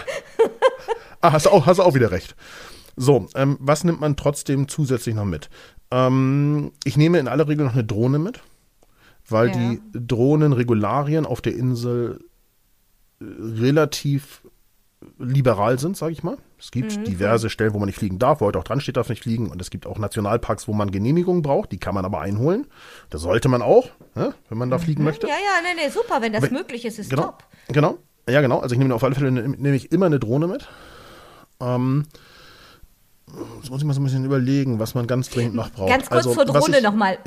[1.22, 2.36] Ah, hast du auch, hast du auch wieder recht.
[2.96, 5.50] So, ähm, was nimmt man trotzdem zusätzlich noch mit?
[5.92, 8.42] Ähm, ich nehme in aller Regel noch eine Drohne mit,
[9.30, 9.54] weil Ja.
[9.54, 12.20] die Drohnenregularien auf der Insel
[13.22, 14.42] äh, relativ
[15.18, 16.38] liberal sind, sage ich mal.
[16.60, 18.98] Es gibt Mhm, diverse Stellen, wo man nicht fliegen darf, wo heute auch dran steht,
[18.98, 19.50] darf nicht fliegen.
[19.50, 22.68] Und es gibt auch Nationalparks, wo man Genehmigungen braucht, die kann man aber einholen.
[23.10, 25.28] Das sollte man auch, ne, wenn man da fliegen möchte.
[25.28, 26.22] Ja, ja, nee, nee, super.
[26.22, 27.24] Wenn das Aber- möglich ist, ist Genau.
[27.24, 27.44] top.
[27.70, 27.98] Genau.
[28.30, 28.60] Ja, genau.
[28.60, 30.68] Also ich nehme auf alle Fälle nehme ich immer eine Drohne mit.
[31.60, 32.06] Ähm,
[33.60, 35.90] jetzt muss ich mal so ein bisschen überlegen, was man ganz dringend noch braucht.
[35.90, 37.18] Ganz kurz also, zur Drohne nochmal.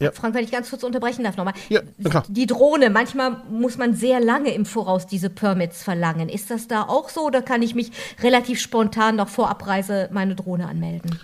[0.00, 0.12] Ja.
[0.12, 1.54] Frank, wenn ich ganz kurz unterbrechen darf nochmal.
[1.68, 1.80] Ja.
[2.28, 6.28] Die Drohne, manchmal muss man sehr lange im Voraus diese Permits verlangen.
[6.28, 7.90] Ist das da auch so oder kann ich mich
[8.22, 11.18] relativ spontan noch vor Abreise meine Drohne anmelden?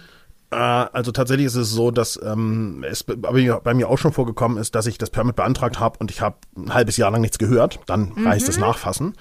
[0.50, 3.32] Äh, also tatsächlich ist es so, dass ähm, es bei
[3.74, 6.74] mir, auch schon vorgekommen ist, dass ich das Permit beantragt habe und ich habe ein
[6.74, 7.78] halbes Jahr lang nichts gehört.
[7.86, 8.26] Dann Mhm.
[8.26, 9.14] reicht es nachfassen.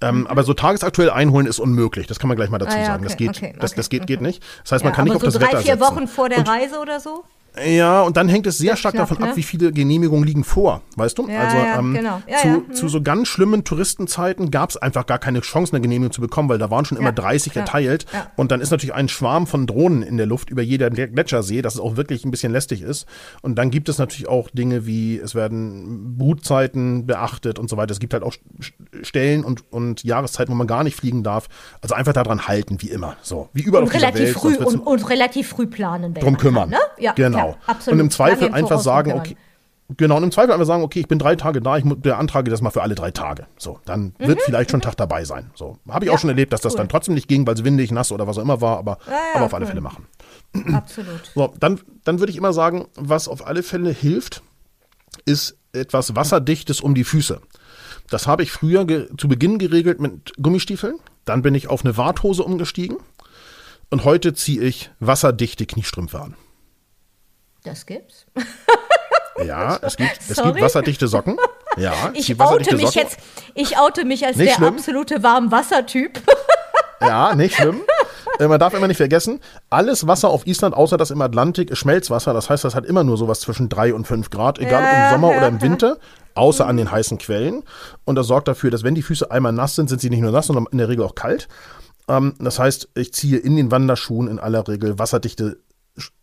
[0.00, 2.06] Ähm, Aber so tagesaktuell einholen ist unmöglich.
[2.06, 3.04] Das kann man gleich mal dazu Ah ja, sagen.
[3.04, 4.42] Das okay, geht, okay, das, das okay, geht, geht nicht.
[4.64, 5.80] Das heißt, man Ja, kann nicht auf so das drei, Wetter vier setzen.
[5.80, 7.24] Wochen vor der Reise oder so?
[7.66, 9.30] Ja, und dann hängt es sehr stark knapp, davon ne?
[9.30, 11.28] ab, wie viele Genehmigungen liegen vor, weißt du?
[11.28, 12.22] Ja, also ja, ähm, genau.
[12.28, 12.72] Ja, zu, mhm.
[12.74, 16.48] zu so ganz schlimmen Touristenzeiten gab es einfach gar keine Chance, eine Genehmigung zu bekommen,
[16.48, 18.06] weil da waren schon immer Ja, 30 ja, erteilt.
[18.36, 21.74] Und dann ist natürlich ein Schwarm von Drohnen in der Luft über jeder Gletschersee, dass
[21.74, 23.06] es auch wirklich ein bisschen lästig ist.
[23.42, 27.92] Und dann gibt es natürlich auch Dinge wie, es werden Brutzeiten beachtet und so weiter.
[27.92, 31.48] Es gibt halt auch St- Stellen und, und Jahreszeiten, wo man gar nicht fliegen darf.
[31.80, 33.16] Also einfach daran halten, wie immer.
[33.22, 34.36] So, wie überall Und auf relativ Welt.
[34.36, 36.14] früh und, und relativ früh planen.
[36.14, 36.70] drum kümmern.
[36.70, 37.02] Kann, ne?
[37.02, 37.47] Ja, genau.
[37.52, 37.94] Klar, absolut.
[37.94, 39.36] Und im Zweifel einfach sagen, okay,
[39.96, 42.60] genau, und im Zweifel einfach sagen, okay, ich bin drei Tage da, ich beantrage das
[42.60, 43.46] mal für alle drei Tage.
[43.56, 45.50] So, dann wird vielleicht schon ein Tag dabei sein.
[45.54, 46.78] So, habe ich auch Mhm, Ja, schon erlebt, dass das cool.
[46.78, 49.12] dann trotzdem nicht ging, weil es windig, nass oder was auch immer war, aber, Ja,
[49.12, 49.68] ja, aber auf alle cool.
[49.70, 50.06] Fälle machen.
[50.72, 51.30] Absolut.
[51.34, 54.42] So, dann, dann würde ich immer sagen, was auf alle Fälle hilft,
[55.24, 57.40] ist etwas Wasserdichtes um die Füße.
[58.10, 58.86] Das habe ich früher
[59.18, 60.94] zu Beginn geregelt mit Gummistiefeln.
[61.26, 62.96] Dann bin ich auf eine Warthose umgestiegen.
[63.90, 66.34] Und heute ziehe ich wasserdichte Kniestrümpfe an.
[67.68, 68.26] Das gibt's.
[69.44, 70.52] Ja, es gibt, es Sorry.
[70.52, 71.36] gibt wasserdichte Socken.
[71.76, 73.02] Ja, es Ich gibt oute mich Socken.
[73.02, 73.18] jetzt,
[73.54, 74.74] ich oute mich als Nicht der schlimm.
[74.74, 76.20] absolute Warmwassertyp.
[77.00, 77.82] Ja, nicht schlimm.
[78.40, 79.38] Äh, Man darf immer nicht vergessen,
[79.70, 82.34] alles Wasser auf Island, außer das im Atlantik, ist Schmelzwasser.
[82.34, 85.10] Das heißt, das hat immer nur sowas zwischen drei und fünf Grad, egal ob im
[85.12, 85.62] Sommer oder im.
[85.62, 85.98] Winter,
[86.34, 87.62] außer an den heißen Quellen.
[88.04, 90.32] Und das sorgt dafür, dass wenn die Füße einmal nass sind, sind sie nicht nur
[90.32, 91.46] nass, sondern in der Regel auch kalt.
[92.08, 95.58] Ähm, das heißt, ich ziehe in den Wanderschuhen in aller Regel wasserdichte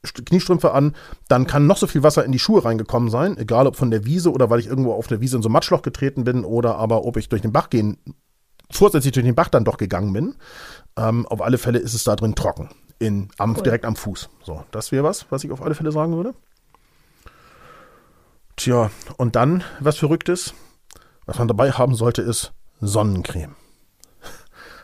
[0.04, 0.96] Kniestrümpfe an,
[1.28, 4.06] dann kann noch so viel Wasser in die Schuhe reingekommen sein, egal ob von der
[4.06, 6.76] Wiese oder weil ich irgendwo auf der Wiese in so ein Matschloch getreten bin oder
[6.78, 7.98] aber ob ich durch den Bach gehen,
[8.72, 10.36] vorsätzlich durch den Bach dann doch gegangen bin.
[10.98, 12.70] Ähm, auf alle Fälle ist es da drin trocken,
[13.00, 14.30] in, am, direkt am Fuß.
[14.44, 16.34] So, das wäre was, was ich auf alle Fälle sagen würde.
[18.56, 20.54] Tja, und dann, was Verrücktes,
[21.26, 23.56] was man dabei haben sollte, ist Sonnencreme.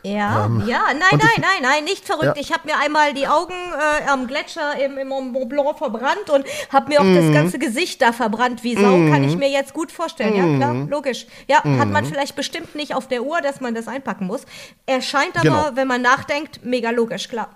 [0.04, 2.24] Ja, ja, nein, Ähm, nein, ich- nein, nein, nicht verrückt.
[2.24, 2.34] Ja.
[2.36, 6.44] Ich habe mir einmal die Augen äh, am Gletscher im, im Mont Blanc verbrannt und
[6.70, 7.14] habe mir auch Mhm.
[7.16, 8.80] das ganze Gesicht da verbrannt wie Sau.
[9.10, 10.34] Kann ich mir jetzt gut vorstellen.
[10.34, 10.56] Ja, Mhm.
[10.58, 11.26] klar, logisch.
[11.48, 14.42] Ja, hat man vielleicht bestimmt nicht auf der Uhr, dass man das einpacken muss.
[14.86, 15.70] Erscheint aber, Genau.
[15.74, 17.50] wenn man nachdenkt, mega logisch, klar.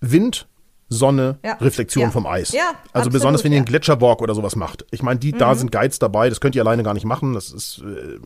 [0.00, 0.46] Wind,
[0.90, 1.54] Sonne, Ja.
[1.54, 2.10] Reflexion Ja.
[2.10, 2.52] vom Eis.
[2.52, 3.60] Ja, also absolut, besonders, wenn ihr ja.
[3.60, 4.86] einen Gletscherwalk oder sowas macht.
[4.90, 5.38] Ich meine, die, Mhm.
[5.38, 7.34] da sind Guides dabei, das könnt ihr alleine gar nicht machen.
[7.34, 8.18] Das ist, äh,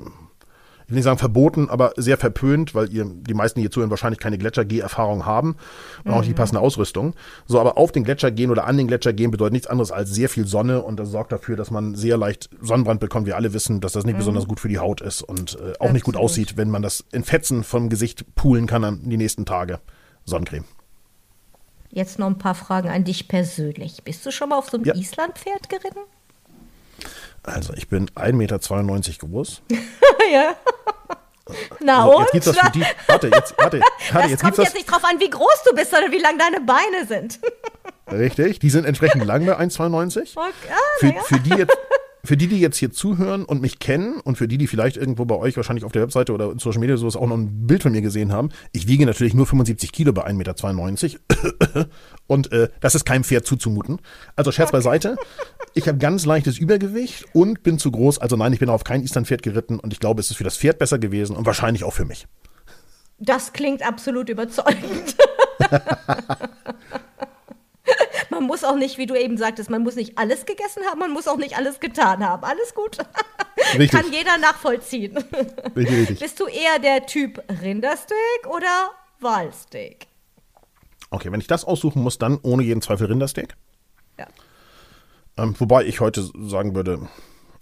[0.84, 3.90] ich will nicht sagen verboten, aber sehr verpönt, weil ihr, die meisten die hier zuhören,
[3.90, 5.56] wahrscheinlich keine Gletschergeh-Erfahrung haben
[6.04, 6.32] und auch nicht Mhm.
[6.32, 7.14] die passende Ausrüstung.
[7.46, 10.10] So, aber auf den Gletscher gehen oder an den Gletscher gehen bedeutet nichts anderes als
[10.10, 13.26] sehr viel Sonne und das sorgt dafür, dass man sehr leicht Sonnenbrand bekommt.
[13.26, 15.92] Wir alle wissen, dass das nicht besonders gut für die Haut ist und äh, auch
[15.92, 16.20] nicht gut Mhm.
[16.20, 16.30] Absolut.
[16.30, 19.80] aussieht, wenn man das in Fetzen vom Gesicht poolen kann an die nächsten Tage.
[20.24, 20.64] Sonnencreme.
[21.90, 24.02] Jetzt noch ein paar Fragen an dich persönlich.
[24.02, 24.94] Bist du schon mal auf so einem Ja.
[24.94, 26.00] Islandpferd geritten?
[27.44, 28.58] Also, ich bin 1,92 Meter
[29.18, 29.62] groß.
[30.32, 30.54] ja.
[31.80, 32.22] Na So, und?
[32.22, 32.84] jetzt gibt's das für die.
[33.06, 33.80] Warte, jetzt, warte,
[34.12, 36.18] warte das jetzt kommt gibt's jetzt nicht drauf an, wie groß du bist, sondern wie
[36.18, 37.40] lang deine Beine sind.
[38.10, 40.36] Richtig, die sind entsprechend lang bei 1,92.
[40.36, 41.22] Okay, ah, Für, ja.
[41.22, 41.76] für, die jetzt,
[42.24, 45.24] für die, die jetzt hier zuhören und mich kennen und für die, die vielleicht irgendwo
[45.24, 47.82] bei euch wahrscheinlich auf der Webseite oder in Social Media sowas auch noch ein Bild
[47.82, 51.88] von mir gesehen haben, ich wiege natürlich nur 75 Kilo bei 1,92 Meter
[52.28, 53.98] und äh, das ist keinem Pferd zuzumuten.
[54.36, 55.16] Also Scherz beiseite.
[55.74, 58.18] Ich habe ganz leichtes Übergewicht und bin zu groß.
[58.18, 60.56] Also nein, ich bin auf kein Islandpferd geritten und ich glaube, es ist für das
[60.56, 62.28] Pferd besser gewesen und wahrscheinlich auch für mich.
[63.18, 65.16] Das klingt absolut überzeugend.
[68.42, 71.12] man muss auch nicht, wie du eben sagtest, man muss nicht alles gegessen haben, man
[71.12, 72.42] muss auch nicht alles getan haben.
[72.42, 72.98] Alles gut.
[73.78, 73.90] Richtig.
[73.92, 75.16] Kann jeder nachvollziehen.
[75.76, 76.18] Richtig, richtig.
[76.18, 78.90] Bist du eher der Typ Rindersteak oder
[79.20, 80.08] Walsteak?
[81.10, 83.54] Okay, wenn ich das aussuchen muss, dann ohne jeden Zweifel Rindersteak.
[84.18, 84.26] Ja.
[85.36, 87.08] Ähm, wobei ich heute sagen würde,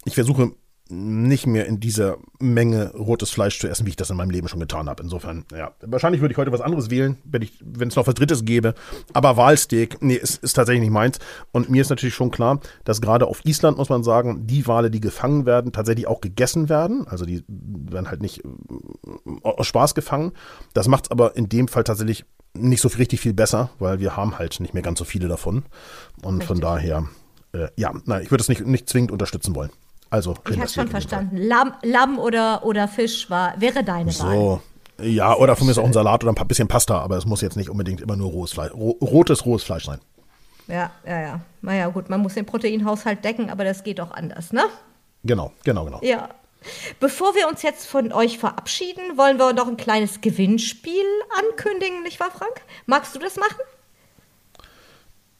[0.05, 0.53] ich versuche
[0.91, 4.47] nicht mehr in dieser Menge rotes Fleisch zu essen, wie ich das in meinem Leben
[4.47, 5.01] schon getan habe.
[5.01, 8.13] Insofern, ja, wahrscheinlich würde ich heute was anderes wählen, wenn ich, wenn es noch was
[8.13, 8.73] Drittes gäbe.
[9.13, 11.19] Aber Walsteak, nee, ist, ist tatsächlich nicht meins.
[11.51, 14.91] Und mir ist natürlich schon klar, dass gerade auf Island muss man sagen, die Wale,
[14.91, 17.07] die gefangen werden, tatsächlich auch gegessen werden.
[17.07, 18.49] Also die werden halt nicht äh,
[19.43, 20.33] aus Spaß gefangen.
[20.73, 24.17] Das macht es aber in dem Fall tatsächlich nicht so richtig viel besser, weil wir
[24.17, 25.63] haben halt nicht mehr ganz so viele davon.
[26.21, 26.47] Und richtig.
[26.47, 27.07] von daher,
[27.53, 29.71] äh, ja, nein, ich würde es nicht, nicht zwingend unterstützen wollen.
[30.11, 31.37] Also ich habe schon verstanden.
[31.37, 34.35] Lamm, Lamm oder, oder Fisch war, wäre deine Wahl.
[34.35, 34.61] So.
[35.01, 37.41] Ja, oder von mir ist auch ein Salat oder ein bisschen Pasta, aber es muss
[37.41, 39.99] jetzt nicht unbedingt immer nur rohes Fleisch, rotes, rohes Fleisch sein.
[40.67, 41.41] Ja, ja, ja.
[41.61, 44.63] Naja, gut, man muss den Proteinhaushalt decken, aber das geht auch anders, ne?
[45.23, 45.99] Genau, genau, genau.
[46.03, 46.29] Ja.
[46.99, 51.05] Bevor wir uns jetzt von euch verabschieden, wollen wir noch ein kleines Gewinnspiel
[51.39, 52.61] ankündigen, nicht wahr, Frank?
[52.85, 53.57] Magst du das machen?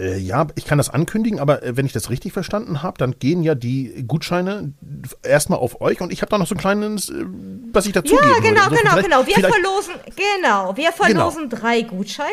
[0.01, 3.19] Äh, ja, ich kann das ankündigen, aber äh, wenn ich das richtig verstanden habe, dann
[3.19, 4.73] gehen ja die Gutscheine
[5.21, 7.23] erstmal auf euch und ich habe da noch so ein kleines, äh,
[7.71, 8.77] was ich dazu Ja, genau, würde.
[8.77, 9.27] genau, genau.
[9.27, 10.95] Wir verlosen, genau, wir genau.
[10.95, 11.61] verlosen genau.
[11.61, 12.31] drei Gutscheine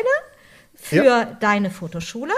[0.73, 1.25] für ja.
[1.25, 2.33] deine Fotoschule.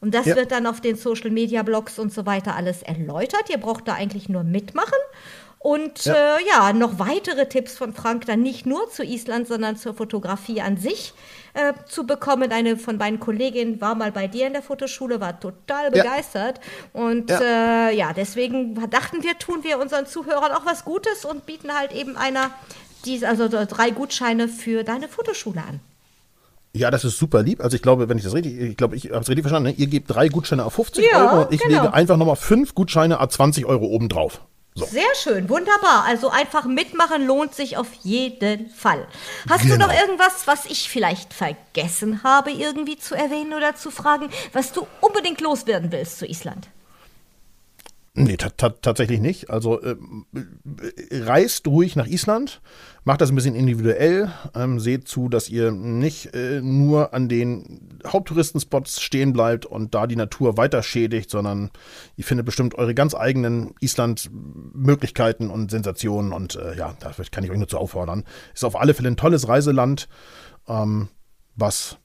[0.00, 0.34] Und das ja.
[0.34, 3.50] wird dann auf den Social Media Blogs und so weiter alles erläutert.
[3.50, 4.98] Ihr braucht da eigentlich nur mitmachen.
[5.60, 6.14] Und ja.
[6.14, 10.60] Äh, ja, noch weitere Tipps von Frank, dann nicht nur zu Island, sondern zur Fotografie
[10.60, 11.14] an sich
[11.54, 12.52] äh, zu bekommen.
[12.52, 16.60] Eine von meinen Kolleginnen war mal bei dir in der Fotoschule, war total begeistert.
[16.94, 17.00] Ja.
[17.00, 17.88] Und ja.
[17.88, 21.92] Äh, ja, deswegen dachten wir, tun wir unseren Zuhörern auch was Gutes und bieten halt
[21.92, 22.50] eben einer,
[23.04, 25.80] diese, also drei Gutscheine für deine Fotoschule an.
[26.74, 27.62] Ja, das ist super lieb.
[27.62, 29.74] Also ich glaube, wenn ich das richtig, ich glaube, ich habe es richtig verstanden, ne?
[29.76, 31.82] ihr gebt drei Gutscheine auf 50 ja, Euro und ich genau.
[31.82, 34.40] lege einfach nochmal fünf Gutscheine a 20 Euro obendrauf.
[34.74, 34.86] So.
[34.86, 36.04] Sehr schön, wunderbar.
[36.06, 39.06] Also einfach mitmachen lohnt sich auf jeden Fall.
[39.48, 39.74] Hast genau.
[39.74, 44.72] du noch irgendwas, was ich vielleicht vergessen habe, irgendwie zu erwähnen oder zu fragen, was
[44.72, 46.68] du unbedingt loswerden willst zu Island?
[48.14, 49.48] Nee, tatsächlich nicht.
[49.48, 49.96] Also äh,
[51.10, 52.60] reist ruhig nach Island,
[53.04, 58.00] macht das ein bisschen individuell, ähm, seht zu, dass ihr nicht äh, nur an den
[58.06, 61.70] Haupttouristenspots stehen bleibt und da die Natur weiter schädigt, sondern
[62.16, 67.50] ihr findet bestimmt eure ganz eigenen Island-Möglichkeiten und Sensationen und äh, ja, da kann ich
[67.50, 68.24] euch nur zu auffordern.
[68.52, 70.06] Ist auf alle Fälle ein tolles Reiseland,
[70.68, 71.08] ähm,
[71.56, 71.96] was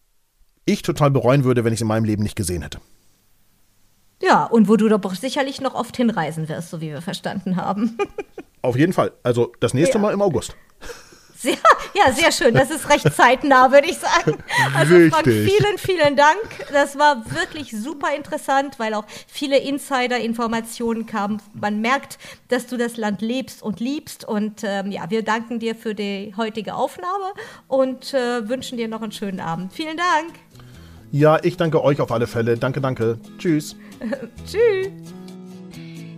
[0.64, 2.80] ich total bereuen würde, wenn ich es in meinem Leben nicht gesehen hätte.
[4.22, 7.97] Ja, und wo du doch sicherlich noch oft hinreisen wirst, so wie wir verstanden haben.
[8.61, 9.11] Auf jeden Fall.
[9.24, 10.01] Also das nächste ja.
[10.01, 10.55] Mal im August.
[11.39, 11.57] Sehr,
[11.93, 12.55] ja, sehr schön.
[12.55, 14.43] Das ist recht zeitnah, würde ich sagen.
[14.76, 15.13] Also Richtig.
[15.13, 16.65] Frank, vielen, vielen Dank.
[16.74, 21.39] Das war wirklich super interessant, weil auch viele Insider-Informationen kamen.
[21.53, 24.26] Man merkt, dass du das Land lebst und liebst.
[24.26, 27.34] Und ähm, ja, wir danken dir für die heutige Aufnahme
[27.68, 29.74] und äh, wünschen dir noch einen schönen Abend.
[29.74, 30.34] Vielen Dank.
[31.12, 32.58] Ja, ich danke euch auf alle Fälle.
[32.58, 33.18] Danke, danke.
[33.38, 33.76] Tschüss.
[34.45, 34.91] Tschüss.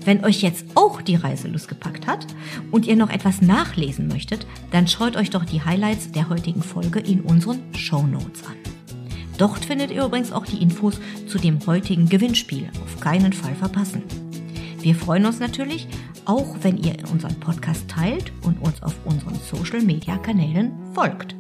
[0.06, 2.26] Wenn euch jetzt auch die Reiselust gepackt hat
[2.72, 7.00] und ihr noch etwas nachlesen möchtet, dann schaut euch doch die Highlights der heutigen Folge
[7.00, 8.56] in unseren Show Notes an.
[9.38, 12.70] Dort findet ihr übrigens auch die Infos zu dem heutigen Gewinnspiel.
[12.84, 14.04] Auf keinen Fall verpassen.
[14.82, 15.88] Wir freuen uns natürlich,
[16.26, 21.36] auch wenn ihr unseren Podcast teilt und uns auf unseren Social Media Kanälen folgt.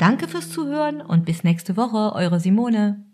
[0.00, 3.04] Danke fürs Zuhören und bis nächste Woche, eure Simone.